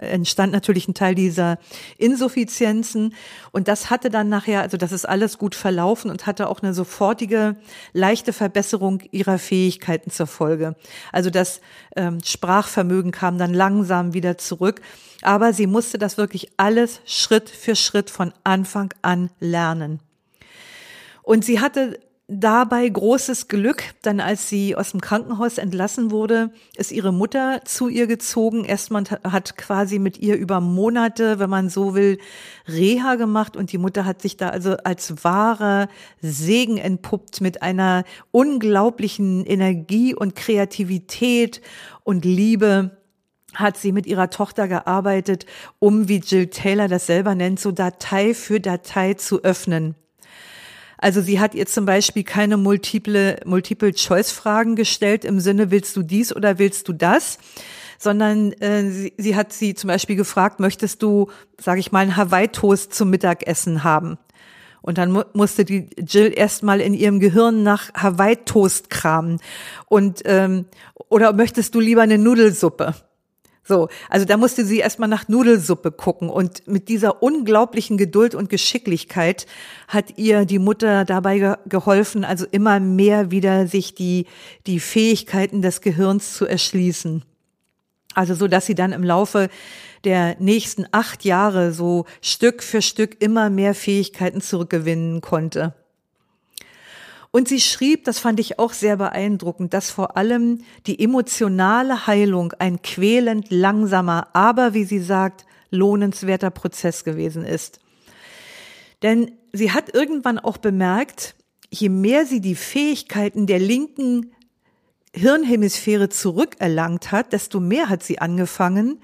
[0.00, 1.58] entstand natürlich ein Teil dieser
[1.98, 3.14] Insuffizienzen
[3.52, 6.74] und das hatte dann nachher, also das ist alles gut verlaufen und hatte auch eine
[6.74, 7.56] sofortige
[7.92, 10.74] leichte Verbesserung ihrer Fähigkeiten zur Folge.
[11.12, 11.60] Also das
[11.96, 14.80] ähm, Sprachvermögen kam dann langsam wieder zurück,
[15.22, 19.91] aber sie musste das wirklich alles Schritt für Schritt von Anfang an lernen.
[21.22, 26.92] Und sie hatte dabei großes Glück, dann als sie aus dem Krankenhaus entlassen wurde, ist
[26.92, 28.64] ihre Mutter zu ihr gezogen.
[28.64, 32.18] Erstmal hat quasi mit ihr über Monate, wenn man so will,
[32.66, 35.88] Reha gemacht und die Mutter hat sich da also als wahrer
[36.20, 41.60] Segen entpuppt mit einer unglaublichen Energie und Kreativität
[42.04, 42.96] und Liebe
[43.54, 45.44] hat sie mit ihrer Tochter gearbeitet,
[45.78, 49.94] um, wie Jill Taylor das selber nennt, so Datei für Datei zu öffnen.
[51.02, 56.02] Also sie hat ihr zum Beispiel keine multiple, multiple Choice-Fragen gestellt im Sinne, willst du
[56.02, 57.38] dies oder willst du das?
[57.98, 62.16] sondern äh, sie, sie hat sie zum Beispiel gefragt, möchtest du, sage ich mal, einen
[62.16, 64.18] Hawaii-Toast zum Mittagessen haben?
[64.80, 69.38] Und dann mu musste die Jill erstmal in ihrem Gehirn nach Hawaii-Toast kramen.
[69.86, 70.64] Und ähm,
[71.08, 72.96] oder möchtest du lieber eine Nudelsuppe?
[73.64, 78.50] So, also da musste sie erstmal nach Nudelsuppe gucken und mit dieser unglaublichen Geduld und
[78.50, 79.46] Geschicklichkeit
[79.86, 84.26] hat ihr die Mutter dabei geholfen, also immer mehr wieder sich die,
[84.66, 87.24] die Fähigkeiten des Gehirns zu erschließen.
[88.14, 89.48] Also so, dass sie dann im Laufe
[90.04, 95.74] der nächsten acht Jahre so Stück für Stück immer mehr Fähigkeiten zurückgewinnen konnte.
[97.32, 102.52] Und sie schrieb, das fand ich auch sehr beeindruckend, dass vor allem die emotionale Heilung
[102.58, 107.80] ein quälend langsamer, aber wie sie sagt, lohnenswerter Prozess gewesen ist.
[109.02, 111.34] Denn sie hat irgendwann auch bemerkt,
[111.70, 114.32] je mehr sie die Fähigkeiten der linken
[115.14, 119.00] Hirnhemisphäre zurückerlangt hat, desto mehr hat sie angefangen,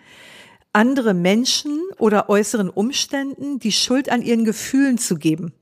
[0.74, 5.54] andere Menschen oder äußeren Umständen die Schuld an ihren Gefühlen zu geben.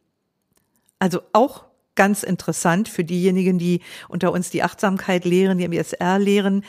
[0.99, 1.65] Also auch
[1.97, 6.65] ganz interessant für diejenigen, die unter uns die Achtsamkeit lehren, die MSR lehren.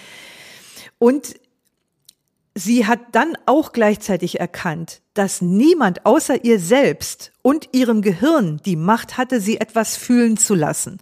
[0.98, 1.36] Und
[2.56, 8.76] sie hat dann auch gleichzeitig erkannt, dass niemand außer ihr selbst und ihrem Gehirn die
[8.76, 11.00] Macht hatte, sie etwas fühlen zu lassen.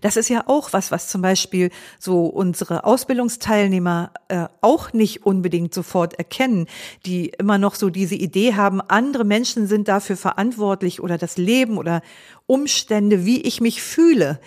[0.00, 5.74] Das ist ja auch was, was zum Beispiel so unsere Ausbildungsteilnehmer äh, auch nicht unbedingt
[5.74, 6.66] sofort erkennen,
[7.06, 11.78] die immer noch so diese Idee haben, andere Menschen sind dafür verantwortlich oder das Leben
[11.78, 12.02] oder
[12.46, 14.40] Umstände, wie ich mich fühle.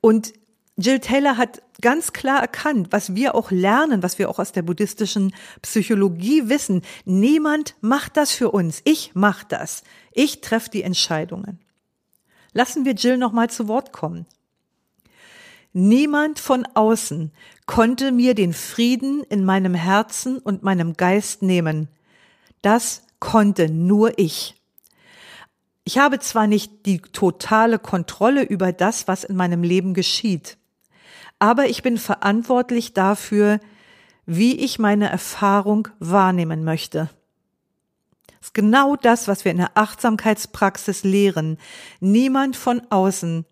[0.00, 0.32] Und
[0.76, 4.62] Jill Taylor hat ganz klar erkannt, was wir auch lernen, was wir auch aus der
[4.62, 6.82] buddhistischen Psychologie wissen.
[7.04, 8.80] Niemand macht das für uns.
[8.84, 9.82] Ich mach das.
[10.12, 11.60] Ich treffe die Entscheidungen.
[12.54, 14.26] Lassen wir Jill noch mal zu Wort kommen.
[15.72, 17.32] Niemand von außen
[17.66, 21.88] konnte mir den Frieden in meinem Herzen und meinem Geist nehmen.
[22.60, 24.54] Das konnte nur ich.
[25.84, 30.58] Ich habe zwar nicht die totale Kontrolle über das, was in meinem Leben geschieht,
[31.38, 33.58] aber ich bin verantwortlich dafür,
[34.26, 37.10] wie ich meine Erfahrung wahrnehmen möchte.
[38.26, 41.58] Das ist genau das, was wir in der Achtsamkeitspraxis lehren.
[41.98, 43.44] Niemand von außen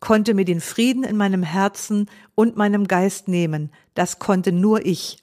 [0.00, 3.72] konnte mir den Frieden in meinem Herzen und meinem Geist nehmen.
[3.94, 5.18] Das konnte nur ich.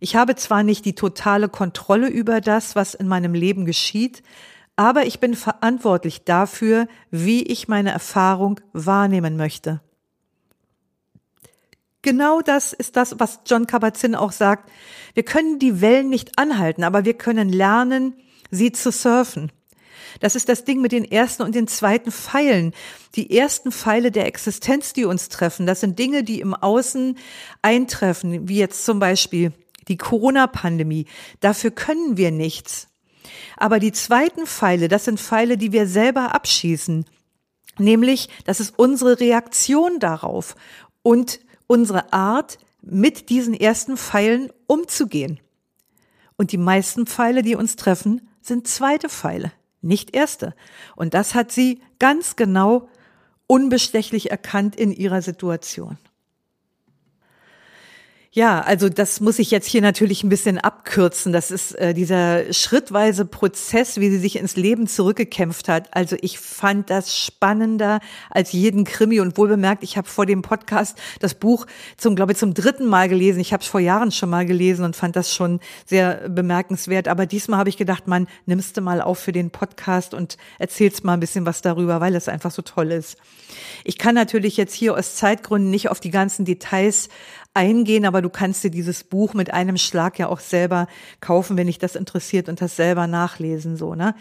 [0.00, 4.22] Ich habe zwar nicht die totale Kontrolle über das, was in meinem Leben geschieht,
[4.76, 9.80] aber ich bin verantwortlich dafür, wie ich meine Erfahrung wahrnehmen möchte.
[12.02, 14.70] Genau das ist das, was John Kabat-Zinn auch sagt.
[15.14, 18.14] Wir können die Wellen nicht anhalten, aber wir können lernen,
[18.52, 19.50] sie zu surfen.
[20.20, 22.72] Das ist das Ding mit den ersten und den zweiten Pfeilen.
[23.14, 27.16] Die ersten Pfeile der Existenz, die uns treffen, das sind Dinge, die im Außen
[27.62, 29.52] eintreffen, wie jetzt zum Beispiel
[29.88, 31.06] die Corona-Pandemie.
[31.40, 32.88] Dafür können wir nichts.
[33.56, 37.04] Aber die zweiten Pfeile, das sind Pfeile, die wir selber abschießen.
[37.78, 40.56] Nämlich, das ist unsere Reaktion darauf
[41.02, 45.40] und unsere Art, mit diesen ersten Pfeilen umzugehen.
[46.36, 50.54] Und die meisten Pfeile, die uns treffen, sind zweite Pfeile, nicht erste.
[50.96, 52.88] Und das hat sie ganz genau
[53.46, 55.98] unbestechlich erkannt in ihrer Situation.
[58.30, 61.32] Ja, also das muss ich jetzt hier natürlich ein bisschen abkürzen.
[61.32, 65.88] Das ist äh, dieser schrittweise Prozess, wie sie sich ins Leben zurückgekämpft hat.
[65.96, 70.98] Also ich fand das spannender als jeden Krimi und wohlbemerkt, ich habe vor dem Podcast
[71.20, 73.40] das Buch zum, glaube ich, zum dritten Mal gelesen.
[73.40, 77.08] Ich habe es vor Jahren schon mal gelesen und fand das schon sehr bemerkenswert.
[77.08, 81.02] Aber diesmal habe ich gedacht, man nimmst du mal auf für den Podcast und erzählst
[81.02, 83.16] mal ein bisschen was darüber, weil es einfach so toll ist.
[83.84, 87.08] Ich kann natürlich jetzt hier aus Zeitgründen nicht auf die ganzen Details
[87.58, 90.86] eingehen, aber du kannst dir dieses Buch mit einem Schlag ja auch selber
[91.20, 94.14] kaufen, wenn dich das interessiert und das selber nachlesen, so, ne?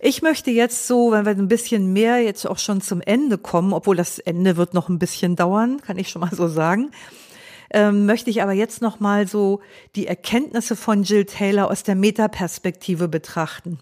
[0.00, 3.72] Ich möchte jetzt so, wenn wir ein bisschen mehr jetzt auch schon zum Ende kommen,
[3.72, 6.90] obwohl das Ende wird noch ein bisschen dauern, kann ich schon mal so sagen,
[7.70, 9.60] ähm, möchte ich aber jetzt noch mal so
[9.96, 13.80] die Erkenntnisse von Jill Taylor aus der Metaperspektive betrachten.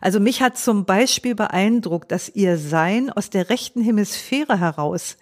[0.00, 5.16] Also mich hat zum Beispiel beeindruckt, dass ihr Sein aus der rechten Hemisphäre heraus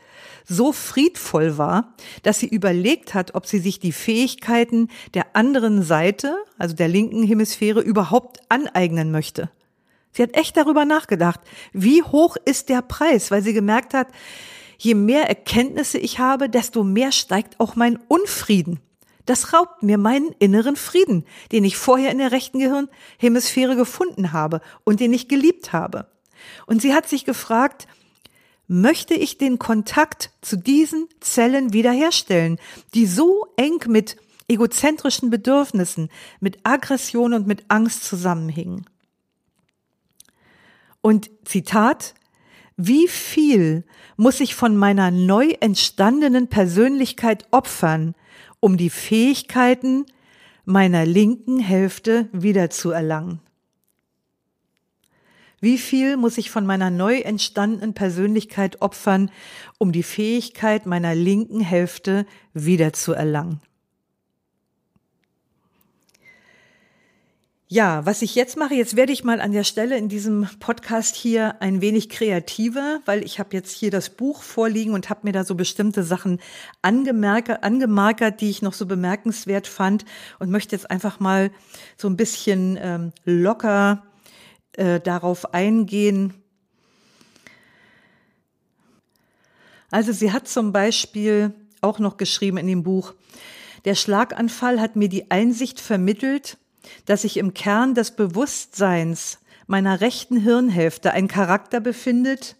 [0.47, 6.37] so friedvoll war, dass sie überlegt hat, ob sie sich die Fähigkeiten der anderen Seite,
[6.59, 9.51] also der linken Hemisphäre, überhaupt aneignen möchte.
[10.13, 11.41] Sie hat echt darüber nachgedacht,
[11.73, 14.09] wie hoch ist der Preis, weil sie gemerkt hat,
[14.79, 18.81] je mehr Erkenntnisse ich habe, desto mehr steigt auch mein Unfrieden.
[19.27, 24.63] Das raubt mir meinen inneren Frieden, den ich vorher in der rechten Gehirnhemisphäre gefunden habe
[24.85, 26.07] und den ich geliebt habe.
[26.67, 27.89] Und sie hat sich gefragt,
[28.69, 32.59] möchte ich den Kontakt zu diesen Zellen wiederherstellen,
[32.95, 38.87] die so eng mit egozentrischen Bedürfnissen, mit Aggression und mit Angst zusammenhingen.
[41.01, 42.15] Und Zitat,
[42.77, 43.85] wie viel
[44.17, 48.15] muss ich von meiner neu entstandenen Persönlichkeit opfern,
[48.61, 50.07] um die Fähigkeiten
[50.65, 53.41] meiner linken Hälfte wiederzuerlangen?
[55.61, 59.31] Wie viel muss ich von meiner neu entstandenen Persönlichkeit opfern,
[59.79, 63.61] um die Fähigkeit meiner linken Hälfte wiederzuerlangen?
[67.71, 71.15] Ja, was ich jetzt mache, jetzt werde ich mal an der Stelle in diesem Podcast
[71.17, 75.33] hier ein wenig kreativer, weil ich habe jetzt hier das Buch vorliegen und habe mir
[75.33, 76.41] da so bestimmte Sachen
[76.81, 80.07] angemerkt, angemarkert, die ich noch so bemerkenswert fand
[80.39, 81.51] und möchte jetzt einfach mal
[81.99, 84.03] so ein bisschen ähm, locker
[84.79, 86.35] äh, darauf eingehen.
[89.91, 93.15] Also sie hat zum Beispiel auch noch geschrieben in dem Buch,
[93.85, 96.59] der Schlaganfall hat mir die Einsicht vermittelt,
[97.07, 102.57] dass sich im Kern des Bewusstseins meiner rechten Hirnhälfte ein Charakter befindet,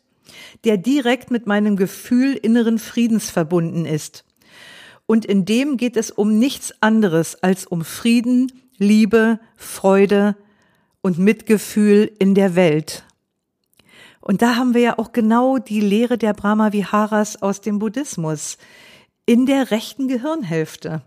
[0.65, 4.25] der direkt mit meinem Gefühl inneren Friedens verbunden ist.
[5.07, 10.37] Und in dem geht es um nichts anderes als um Frieden, Liebe, Freude,
[11.01, 13.05] und Mitgefühl in der Welt.
[14.21, 18.59] Und da haben wir ja auch genau die Lehre der Brahma Viharas aus dem Buddhismus
[19.27, 21.03] in der rechten Gehirnhälfte.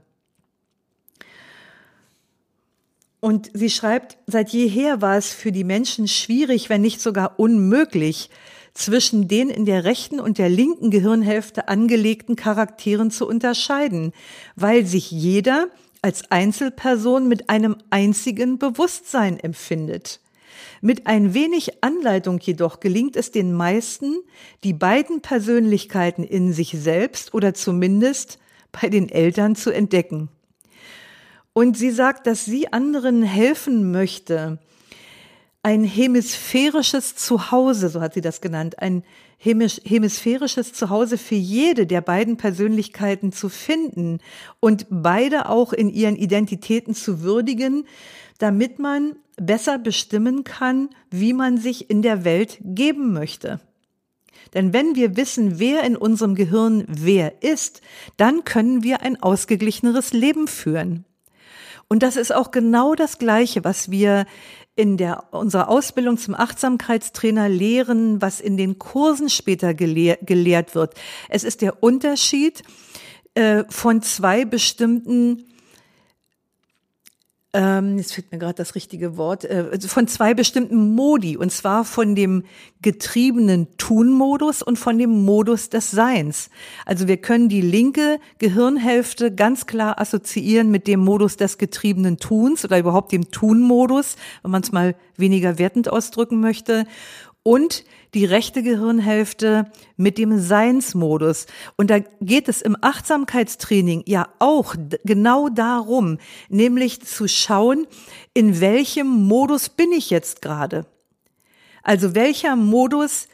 [3.19, 8.31] Und sie schreibt, seit jeher war es für die Menschen schwierig, wenn nicht sogar unmöglich,
[8.73, 14.13] zwischen den in der rechten und der linken Gehirnhälfte angelegten Charakteren zu unterscheiden,
[14.55, 15.67] weil sich jeder
[16.01, 20.19] als Einzelperson mit einem einzigen Bewusstsein empfindet.
[20.81, 24.15] Mit ein wenig Anleitung jedoch gelingt es den meisten,
[24.63, 28.39] die beiden Persönlichkeiten in sich selbst oder zumindest
[28.71, 30.29] bei den Eltern zu entdecken.
[31.53, 34.59] Und sie sagt, dass sie anderen helfen möchte,
[35.63, 39.03] ein hemisphärisches Zuhause, so hat sie das genannt, ein
[39.43, 44.19] hemisphärisches Zuhause für jede der beiden Persönlichkeiten zu finden
[44.59, 47.85] und beide auch in ihren Identitäten zu würdigen,
[48.37, 53.59] damit man besser bestimmen kann, wie man sich in der Welt geben möchte.
[54.53, 57.81] Denn wenn wir wissen, wer in unserem Gehirn wer ist,
[58.17, 61.05] dann können wir ein ausgeglicheneres Leben führen.
[61.87, 64.25] Und das ist auch genau das Gleiche, was wir
[64.75, 70.95] in der, unserer Ausbildung zum Achtsamkeitstrainer lehren, was in den Kursen später gelehr, gelehrt wird.
[71.29, 72.63] Es ist der Unterschied
[73.33, 75.45] äh, von zwei bestimmten
[77.53, 81.83] ähm, jetzt fehlt mir gerade das richtige Wort, äh, von zwei bestimmten Modi, und zwar
[81.83, 82.43] von dem
[82.81, 86.49] getriebenen Tun-Modus und von dem Modus des Seins.
[86.85, 92.63] Also wir können die linke Gehirnhälfte ganz klar assoziieren mit dem Modus des getriebenen Tuns
[92.63, 96.85] oder überhaupt dem Tun-Modus, wenn man es mal weniger wertend ausdrücken möchte
[97.43, 97.83] und
[98.13, 101.47] die rechte Gehirnhälfte mit dem Seinsmodus.
[101.77, 106.17] Und da geht es im Achtsamkeitstraining ja auch genau darum,
[106.49, 107.87] nämlich zu schauen,
[108.33, 110.85] in welchem Modus bin ich jetzt gerade?
[111.83, 113.27] Also welcher Modus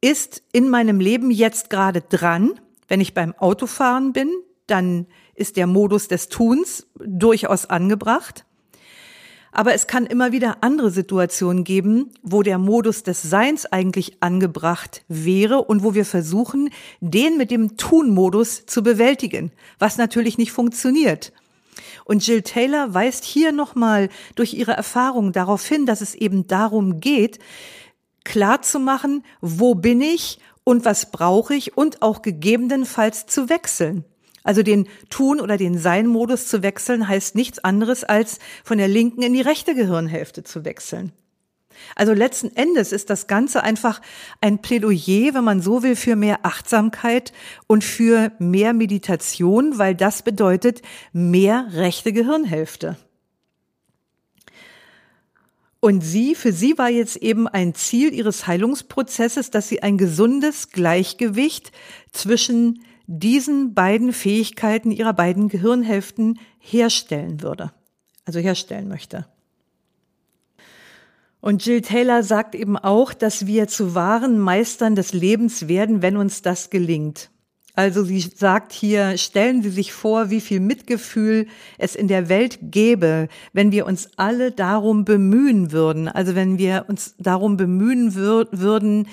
[0.00, 2.60] ist in meinem Leben jetzt gerade dran?
[2.88, 4.30] Wenn ich beim Autofahren bin,
[4.66, 8.44] dann ist der Modus des Tuns durchaus angebracht.
[9.56, 15.04] Aber es kann immer wieder andere Situationen geben, wo der Modus des Seins eigentlich angebracht
[15.06, 21.32] wäre und wo wir versuchen, den mit dem Tun-Modus zu bewältigen, was natürlich nicht funktioniert.
[22.04, 26.98] Und Jill Taylor weist hier nochmal durch ihre Erfahrung darauf hin, dass es eben darum
[26.98, 27.38] geht,
[28.24, 34.04] klar zu machen, wo bin ich und was brauche ich und auch gegebenenfalls zu wechseln.
[34.44, 39.22] Also den Tun- oder den Sein-Modus zu wechseln heißt nichts anderes als von der linken
[39.22, 41.12] in die rechte Gehirnhälfte zu wechseln.
[41.96, 44.00] Also letzten Endes ist das Ganze einfach
[44.40, 47.32] ein Plädoyer, wenn man so will, für mehr Achtsamkeit
[47.66, 50.82] und für mehr Meditation, weil das bedeutet
[51.12, 52.96] mehr rechte Gehirnhälfte.
[55.80, 60.70] Und sie, für sie war jetzt eben ein Ziel ihres Heilungsprozesses, dass sie ein gesundes
[60.70, 61.72] Gleichgewicht
[62.12, 67.72] zwischen diesen beiden Fähigkeiten ihrer beiden Gehirnhälften herstellen würde,
[68.24, 69.26] also herstellen möchte.
[71.40, 76.16] Und Jill Taylor sagt eben auch, dass wir zu wahren Meistern des Lebens werden, wenn
[76.16, 77.30] uns das gelingt.
[77.76, 82.58] Also sie sagt hier, stellen Sie sich vor, wie viel Mitgefühl es in der Welt
[82.62, 86.06] gäbe, wenn wir uns alle darum bemühen würden.
[86.06, 89.08] Also wenn wir uns darum bemühen wür würden,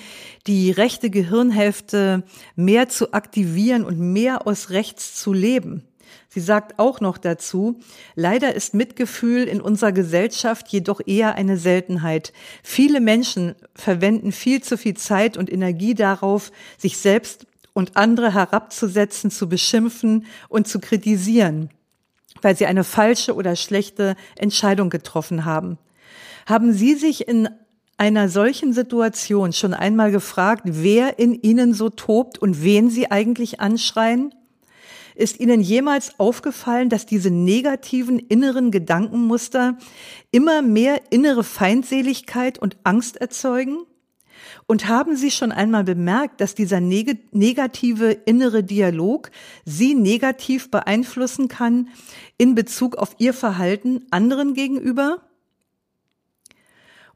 [0.46, 2.22] die rechte Gehirnhälfte
[2.54, 5.82] mehr zu aktivieren und mehr aus rechts zu leben.
[6.28, 7.80] Sie sagt auch noch dazu,
[8.14, 12.32] leider ist Mitgefühl in unserer Gesellschaft jedoch eher eine Seltenheit.
[12.62, 19.30] Viele Menschen verwenden viel zu viel Zeit und Energie darauf, sich selbst und andere herabzusetzen,
[19.30, 21.70] zu beschimpfen und zu kritisieren,
[22.42, 25.78] weil sie eine falsche oder schlechte Entscheidung getroffen haben.
[26.46, 27.48] Haben Sie sich in
[27.96, 33.60] einer solchen Situation schon einmal gefragt, wer in Ihnen so tobt und wen Sie eigentlich
[33.60, 34.34] anschreien?
[35.14, 39.76] Ist Ihnen jemals aufgefallen, dass diese negativen inneren Gedankenmuster
[40.30, 43.84] immer mehr innere Feindseligkeit und Angst erzeugen?
[44.66, 49.30] Und haben Sie schon einmal bemerkt, dass dieser neg negative innere Dialog
[49.64, 51.88] Sie negativ beeinflussen kann
[52.38, 55.22] in Bezug auf Ihr Verhalten anderen gegenüber?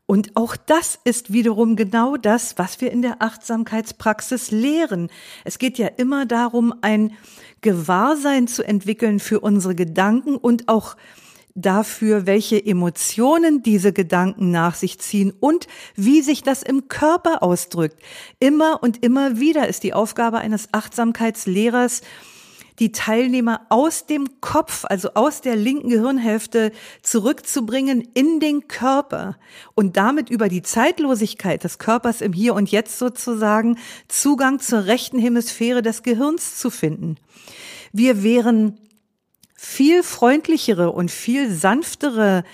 [0.07, 5.11] Und auch das ist wiederum genau das, was wir in der Achtsamkeitspraxis lehren.
[5.45, 7.13] Es geht ja immer darum, ein
[7.61, 10.97] Gewahrsein zu entwickeln für unsere Gedanken und auch
[11.57, 18.01] dafür, welche Emotionen diese Gedanken nach sich ziehen und wie sich das im Körper ausdrückt.
[18.39, 22.03] Immer und immer wieder ist die Aufgabe eines Achtsamkeitslehrers,
[22.79, 29.39] die Teilnehmer aus dem Kopf, also aus der linken Gehirnhälfte zurückzubringen in den Körper
[29.75, 33.79] und damit über die Zeitlosigkeit des Körpers im Hier und Jetzt sozusagen
[34.09, 37.17] Zugang zur rechten Hemisphäre des Gehirns zu finden.
[37.93, 38.79] Wir wären
[39.57, 42.45] viel freundlichere und viel sanftere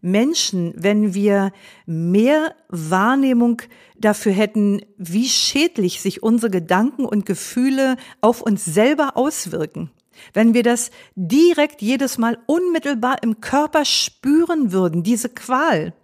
[0.00, 1.52] Menschen, wenn wir
[1.86, 3.62] mehr Wahrnehmung
[3.96, 9.90] dafür hätten, wie schädlich sich unsere Gedanken und Gefühle auf uns selber auswirken.
[10.34, 15.94] Wenn wir das direkt jedes Mal unmittelbar im Körper spüren würden, diese Qual.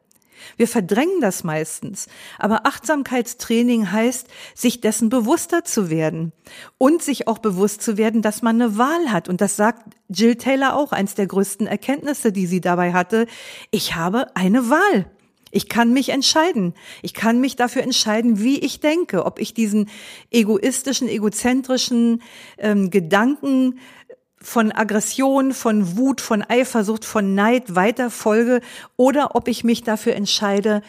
[0.56, 2.08] Wir verdrängen das meistens.
[2.38, 6.32] Aber Achtsamkeitstraining heißt, sich dessen bewusster zu werden
[6.78, 9.28] und sich auch bewusst zu werden, dass man eine Wahl hat.
[9.28, 13.26] Und das sagt Jill Taylor auch, eins der größten Erkenntnisse, die sie dabei hatte.
[13.70, 15.10] Ich habe eine Wahl.
[15.50, 16.74] Ich kann mich entscheiden.
[17.02, 19.88] Ich kann mich dafür entscheiden, wie ich denke, ob ich diesen
[20.30, 22.22] egoistischen, egozentrischen
[22.58, 23.78] ähm, Gedanken
[24.40, 28.60] von Aggression, von Wut, von Eifersucht, von Neid weiter folge
[28.96, 30.82] oder ob ich mich dafür entscheide,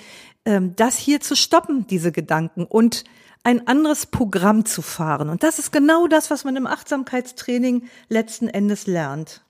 [0.45, 3.04] ähm, das hier zu stoppen, diese Gedanken und
[3.43, 5.30] ein anderes Programm zu fahren.
[5.30, 9.41] Und das ist genau das, was man im Achtsamkeitstraining letzten Endes lernt.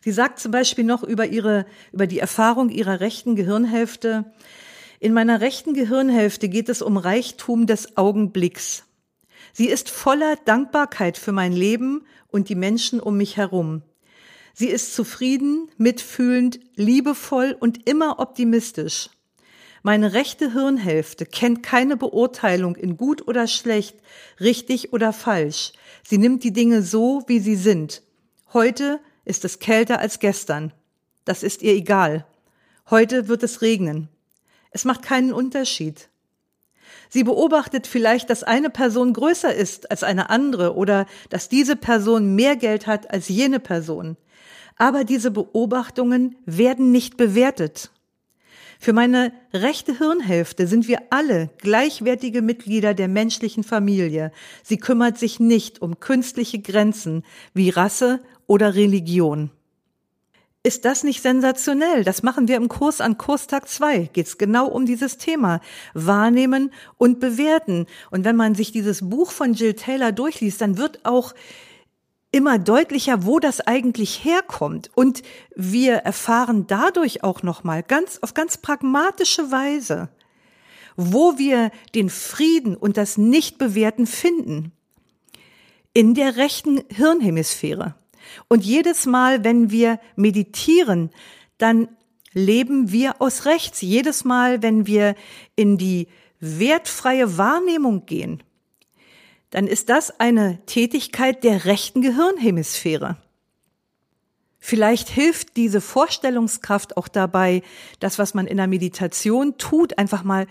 [0.00, 4.24] Sie sagt zum Beispiel noch über ihre, über die Erfahrung ihrer rechten Gehirnhälfte.
[5.00, 8.84] In meiner rechten Gehirnhälfte geht es um Reichtum des Augenblicks.
[9.52, 13.82] Sie ist voller Dankbarkeit für mein Leben und die Menschen um mich herum.
[14.54, 19.10] Sie ist zufrieden, mitfühlend, liebevoll und immer optimistisch.
[19.82, 23.96] Meine rechte Hirnhälfte kennt keine Beurteilung in gut oder schlecht,
[24.40, 25.72] richtig oder falsch.
[26.02, 28.02] Sie nimmt die Dinge so, wie sie sind.
[28.52, 30.72] Heute ist es kälter als gestern.
[31.24, 32.26] Das ist ihr egal.
[32.90, 34.08] Heute wird es regnen.
[34.70, 36.08] Es macht keinen Unterschied.
[37.08, 42.34] Sie beobachtet vielleicht, dass eine Person größer ist als eine andere oder dass diese Person
[42.34, 44.16] mehr Geld hat als jene Person.
[44.76, 47.90] Aber diese Beobachtungen werden nicht bewertet.
[48.80, 54.30] Für meine rechte Hirnhälfte sind wir alle gleichwertige Mitglieder der menschlichen Familie.
[54.62, 59.50] Sie kümmert sich nicht um künstliche Grenzen wie Rasse oder Religion.
[60.64, 62.02] Ist das nicht sensationell?
[62.02, 64.10] Das machen wir im Kurs an Kurstag 2.
[64.12, 65.60] Geht es genau um dieses Thema.
[65.94, 67.86] Wahrnehmen und bewerten.
[68.10, 71.32] Und wenn man sich dieses Buch von Jill Taylor durchliest, dann wird auch
[72.32, 74.90] immer deutlicher, wo das eigentlich herkommt.
[74.94, 75.22] Und
[75.54, 80.08] wir erfahren dadurch auch nochmal ganz, auf ganz pragmatische Weise,
[80.96, 84.72] wo wir den Frieden und das Nichtbewerten finden.
[85.94, 87.94] In der rechten Hirnhemisphäre.
[88.48, 91.10] Und jedes Mal, wenn wir meditieren,
[91.58, 91.88] dann
[92.32, 93.80] leben wir aus rechts.
[93.80, 95.14] Jedes Mal, wenn wir
[95.56, 96.08] in die
[96.40, 98.42] wertfreie Wahrnehmung gehen,
[99.50, 103.16] dann ist das eine Tätigkeit der rechten Gehirnhemisphäre.
[104.60, 107.62] Vielleicht hilft diese Vorstellungskraft auch dabei,
[108.00, 110.46] das, was man in der Meditation tut, einfach mal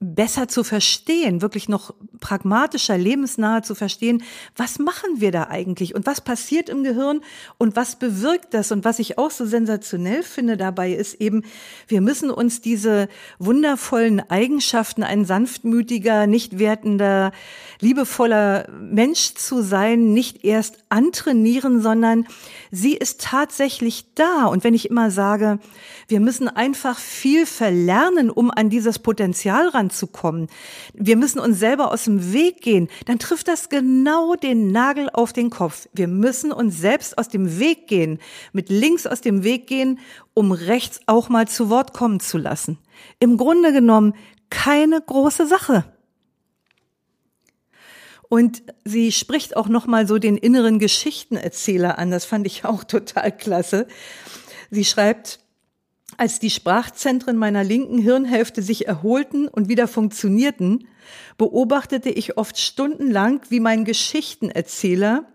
[0.00, 4.22] besser zu verstehen, wirklich noch pragmatischer, lebensnahe zu verstehen,
[4.56, 7.20] was machen wir da eigentlich und was passiert im Gehirn
[7.58, 8.72] und was bewirkt das?
[8.72, 11.42] Und was ich auch so sensationell finde dabei ist eben,
[11.88, 17.32] wir müssen uns diese wundervollen Eigenschaften, ein sanftmütiger, nicht wertender,
[17.80, 22.26] liebevoller Mensch zu sein, nicht erst antrainieren, sondern
[22.70, 25.58] sie ist tatsächlich da und wenn ich immer sage,
[26.06, 30.46] wir müssen einfach viel verlernen, um an dieses Potenzial ranzukommen.
[30.92, 32.88] Wir müssen uns selber aus dem Weg gehen.
[33.06, 35.88] Dann trifft das genau den Nagel auf den Kopf.
[35.92, 38.20] Wir müssen uns selbst aus dem Weg gehen,
[38.52, 39.98] mit links aus dem Weg gehen,
[40.32, 42.78] um rechts auch mal zu Wort kommen zu lassen.
[43.18, 44.14] Im Grunde genommen
[44.48, 45.84] keine große Sache.
[48.34, 52.10] Und sie spricht auch noch mal so den inneren Geschichtenerzähler an.
[52.10, 53.86] Das fand ich auch total klasse.
[54.72, 55.38] Sie schreibt,
[56.16, 60.88] als die Sprachzentren meiner linken Hirnhälfte sich erholten und wieder funktionierten,
[61.38, 65.26] beobachtete ich oft stundenlang, wie mein Geschichtenerzähler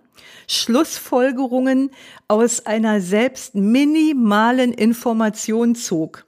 [0.50, 1.92] Schlussfolgerungen
[2.28, 6.26] aus einer selbst minimalen Information zog,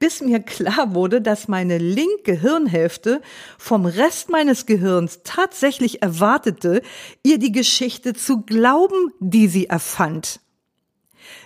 [0.00, 3.20] bis mir klar wurde, dass meine linke Hirnhälfte
[3.58, 6.82] vom Rest meines Gehirns tatsächlich erwartete,
[7.22, 10.40] ihr die Geschichte zu glauben, die sie erfand.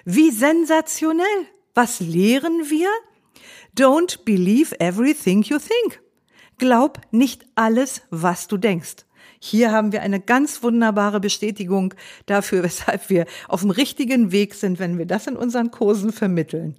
[0.06, 1.26] Wie sensationell!
[1.74, 2.88] Was lehren wir?
[3.76, 6.00] Don't believe everything you think.
[6.56, 9.04] Glaub nicht alles, was du denkst.
[9.40, 11.94] Hier haben wir eine ganz wunderbare Bestätigung
[12.26, 16.76] dafür, weshalb wir auf dem richtigen Weg sind, wenn wir das in unseren Kursen vermitteln.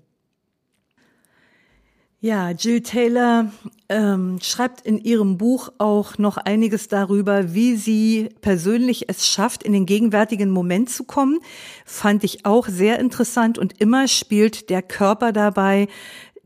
[2.25, 3.51] Ja, Jill Taylor
[3.87, 9.73] ähm, schreibt in ihrem Buch auch noch einiges darüber, wie sie persönlich es schafft, in
[9.73, 11.37] den gegenwärtigen Moment zu kommen.
[11.85, 15.87] Fand ich auch sehr interessant und immer spielt der Körper dabei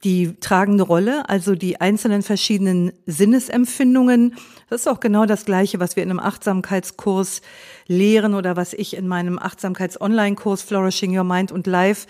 [0.03, 4.35] die tragende Rolle, also die einzelnen verschiedenen Sinnesempfindungen.
[4.69, 7.41] Das ist auch genau das Gleiche, was wir in einem Achtsamkeitskurs
[7.87, 12.05] lehren oder was ich in meinem Achtsamkeits-Online-Kurs Flourishing Your Mind und Life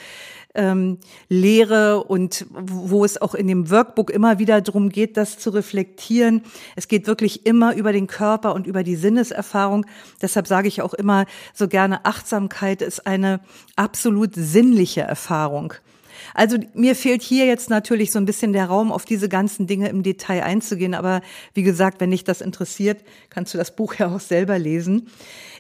[0.55, 0.97] ähm,
[1.27, 6.43] lehre und wo es auch in dem Workbook immer wieder darum geht, das zu reflektieren.
[6.75, 9.85] Es geht wirklich immer über den Körper und über die Sinneserfahrung.
[10.21, 13.41] Deshalb sage ich auch immer so gerne, Achtsamkeit ist eine
[13.75, 15.73] absolut sinnliche Erfahrung.
[16.33, 19.89] Also mir fehlt hier jetzt natürlich so ein bisschen der Raum, auf diese ganzen Dinge
[19.89, 20.93] im Detail einzugehen.
[20.93, 21.21] Aber
[21.53, 25.09] wie gesagt, wenn dich das interessiert, kannst du das Buch ja auch selber lesen.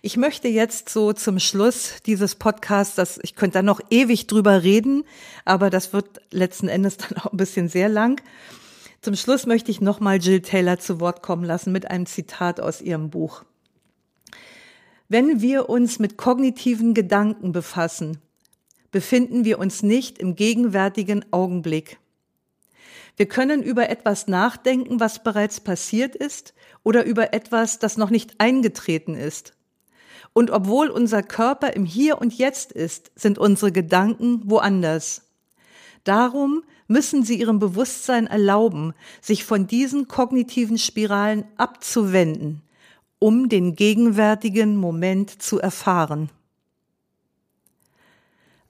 [0.01, 4.63] Ich möchte jetzt so zum Schluss dieses Podcasts, dass ich könnte da noch ewig drüber
[4.63, 5.03] reden,
[5.45, 8.21] aber das wird letzten Endes dann auch ein bisschen sehr lang.
[9.01, 12.81] Zum Schluss möchte ich nochmal Jill Taylor zu Wort kommen lassen mit einem Zitat aus
[12.81, 13.43] ihrem Buch.
[15.07, 18.19] Wenn wir uns mit kognitiven Gedanken befassen,
[18.91, 21.99] befinden wir uns nicht im gegenwärtigen Augenblick.
[23.17, 28.35] Wir können über etwas nachdenken, was bereits passiert ist, oder über etwas, das noch nicht
[28.39, 29.53] eingetreten ist.
[30.33, 35.23] Und obwohl unser Körper im Hier und Jetzt ist, sind unsere Gedanken woanders.
[36.03, 42.61] Darum müssen Sie Ihrem Bewusstsein erlauben, sich von diesen kognitiven Spiralen abzuwenden,
[43.19, 46.29] um den gegenwärtigen Moment zu erfahren.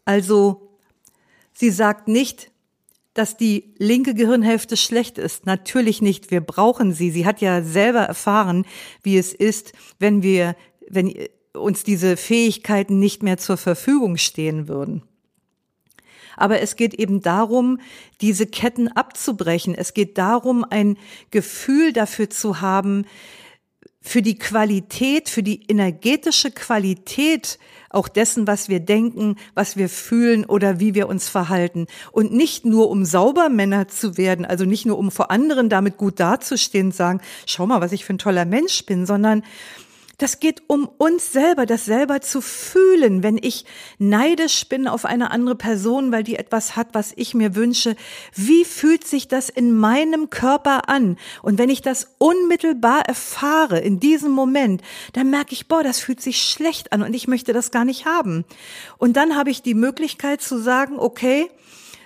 [0.10, 0.72] Also,
[1.54, 2.50] sie sagt nicht,
[3.14, 5.46] dass die linke Gehirnhälfte schlecht ist.
[5.46, 6.32] Natürlich nicht.
[6.32, 7.12] Wir brauchen sie.
[7.12, 8.66] Sie hat ja selber erfahren,
[9.04, 10.56] wie es ist, wenn wir,
[10.90, 11.14] wenn
[11.54, 15.04] uns diese Fähigkeiten nicht mehr zur Verfügung stehen würden.
[16.36, 17.80] Aber es geht eben darum,
[18.20, 19.76] diese Ketten abzubrechen.
[19.76, 20.98] Es geht darum, ein
[21.30, 23.06] Gefühl dafür zu haben,
[24.02, 30.46] für die Qualität, für die energetische Qualität auch dessen, was wir denken, was wir fühlen
[30.46, 31.88] oder wie wir uns verhalten.
[32.12, 36.20] Und nicht nur, um Saubermänner zu werden, also nicht nur, um vor anderen damit gut
[36.20, 39.44] dazustehen sagen, schau mal, was ich für ein toller Mensch bin, sondern
[40.20, 43.24] das geht um uns selber, das selber zu fühlen.
[43.24, 43.66] Wenn ich
[43.98, 47.96] neidisch bin auf eine andere Person, weil die etwas hat, was ich mir wünsche,
[48.36, 51.18] wie fühlt sich das in meinem Körper an?
[51.42, 54.82] Und wenn ich das unmittelbar erfahre in diesem Moment,
[55.14, 58.06] dann merke ich, boah, das fühlt sich schlecht an und ich möchte das gar nicht
[58.06, 58.46] haben.
[58.98, 61.50] Und dann habe ich die Möglichkeit zu sagen, okay,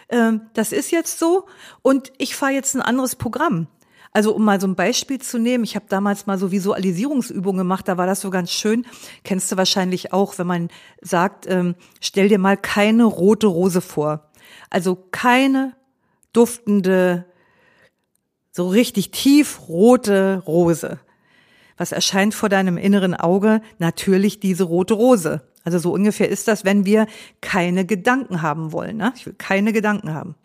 [0.09, 1.47] ähm, das ist jetzt so
[1.81, 3.67] und ich fahre jetzt ein anderes Programm.
[4.13, 7.87] Also um mal so ein Beispiel zu nehmen, ich habe damals mal so Visualisierungsübungen gemacht,
[7.87, 8.85] da war das so ganz schön.
[9.23, 10.69] Kennst du wahrscheinlich auch, wenn man
[11.01, 14.29] sagt, ähm, stell dir mal keine rote Rose vor.
[14.69, 15.73] Also keine
[16.31, 17.25] duftende,
[18.51, 20.99] so richtig tiefrote Rose.
[21.77, 23.61] Was erscheint vor deinem inneren Auge?
[23.79, 25.41] Natürlich diese rote Rose.
[25.63, 27.07] Also so ungefähr ist das, wenn wir
[27.41, 28.97] keine Gedanken haben wollen.
[28.97, 29.11] Ne?
[29.15, 30.35] Ich will keine Gedanken haben.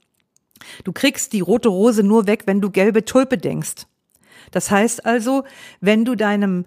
[0.84, 3.86] Du kriegst die rote Rose nur weg, wenn du gelbe Tulpe denkst.
[4.50, 5.44] Das heißt also,
[5.80, 6.64] wenn du deinem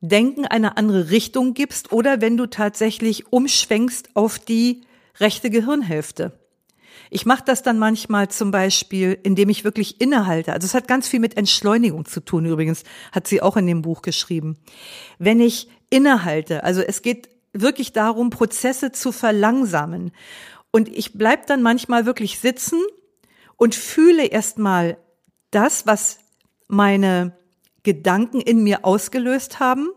[0.00, 4.82] Denken eine andere Richtung gibst oder wenn du tatsächlich umschwenkst auf die
[5.18, 6.38] rechte Gehirnhälfte.
[7.10, 10.52] Ich mache das dann manchmal zum Beispiel, indem ich wirklich innehalte.
[10.52, 13.82] Also es hat ganz viel mit Entschleunigung zu tun übrigens, hat sie auch in dem
[13.82, 14.58] Buch geschrieben.
[15.18, 20.12] Wenn ich innehalte, also es geht wirklich darum, Prozesse zu verlangsamen.
[20.78, 22.80] Und ich bleib dann manchmal wirklich sitzen
[23.56, 24.96] und fühle erstmal
[25.50, 26.20] das, was
[26.68, 27.36] meine
[27.82, 29.88] Gedanken in mir ausgelöst haben.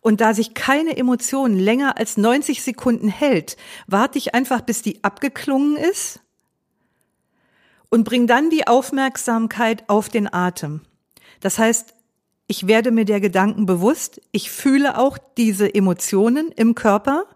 [0.00, 5.04] Und da sich keine Emotion länger als 90 Sekunden hält, warte ich einfach, bis die
[5.04, 6.20] abgeklungen ist
[7.90, 10.80] und bring dann die Aufmerksamkeit auf den Atem.
[11.40, 11.92] Das heißt,
[12.46, 17.26] ich werde mir der Gedanken bewusst, ich fühle auch diese Emotionen im Körper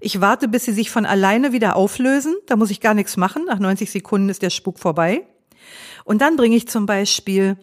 [0.00, 2.36] ich warte, bis sie sich von alleine wieder auflösen.
[2.46, 3.44] Da muss ich gar nichts machen.
[3.46, 5.26] Nach 90 Sekunden ist der Spuk vorbei.
[6.04, 7.56] Und dann bringe ich zum Beispiel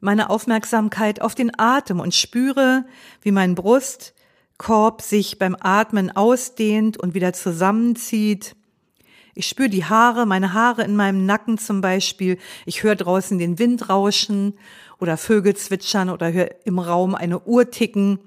[0.00, 2.84] meine Aufmerksamkeit auf den Atem und spüre,
[3.20, 8.56] wie mein Brustkorb sich beim Atmen ausdehnt und wieder zusammenzieht.
[9.34, 12.38] Ich spüre die Haare, meine Haare in meinem Nacken zum Beispiel.
[12.66, 14.58] Ich höre draußen den Wind rauschen
[14.98, 18.18] oder Vögel zwitschern oder höre im Raum eine Uhr ticken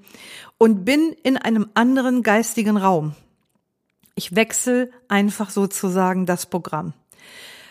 [0.58, 3.14] und bin in einem anderen geistigen Raum.
[4.16, 6.94] Ich wechsle einfach sozusagen das Programm.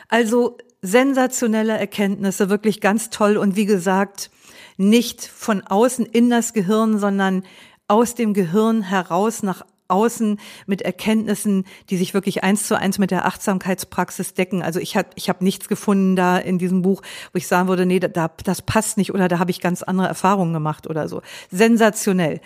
[0.07, 4.29] Also sensationelle Erkenntnisse, wirklich ganz toll und wie gesagt,
[4.77, 7.43] nicht von außen in das Gehirn, sondern
[7.87, 13.11] aus dem Gehirn heraus nach außen mit Erkenntnissen, die sich wirklich eins zu eins mit
[13.11, 14.61] der Achtsamkeitspraxis decken.
[14.61, 17.01] Also ich habe ich hab nichts gefunden da in diesem Buch,
[17.33, 20.07] wo ich sagen würde, nee, da, das passt nicht oder da habe ich ganz andere
[20.07, 21.21] Erfahrungen gemacht oder so.
[21.51, 22.41] Sensationell.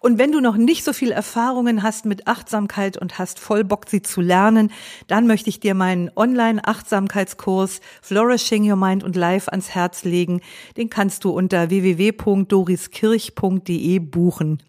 [0.00, 3.88] Und wenn du noch nicht so viel Erfahrungen hast mit Achtsamkeit und hast voll Bock,
[3.88, 4.70] sie zu lernen,
[5.06, 10.42] dann möchte ich dir meinen Online-Achtsamkeitskurs Flourishing Your Mind und Life ans Herz legen.
[10.76, 14.62] Den kannst du unter www.doriskirch.de buchen.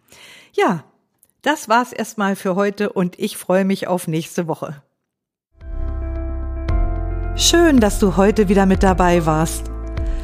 [0.53, 0.83] Ja,
[1.41, 4.81] das war's erstmal für heute und ich freue mich auf nächste Woche.
[7.35, 9.71] Schön, dass du heute wieder mit dabei warst.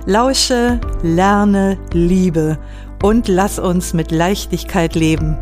[0.05, 2.57] Lausche, lerne, liebe
[3.01, 5.37] und lass uns mit Leichtigkeit leben.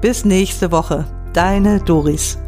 [0.00, 2.38] Bis nächste Woche, deine Doris.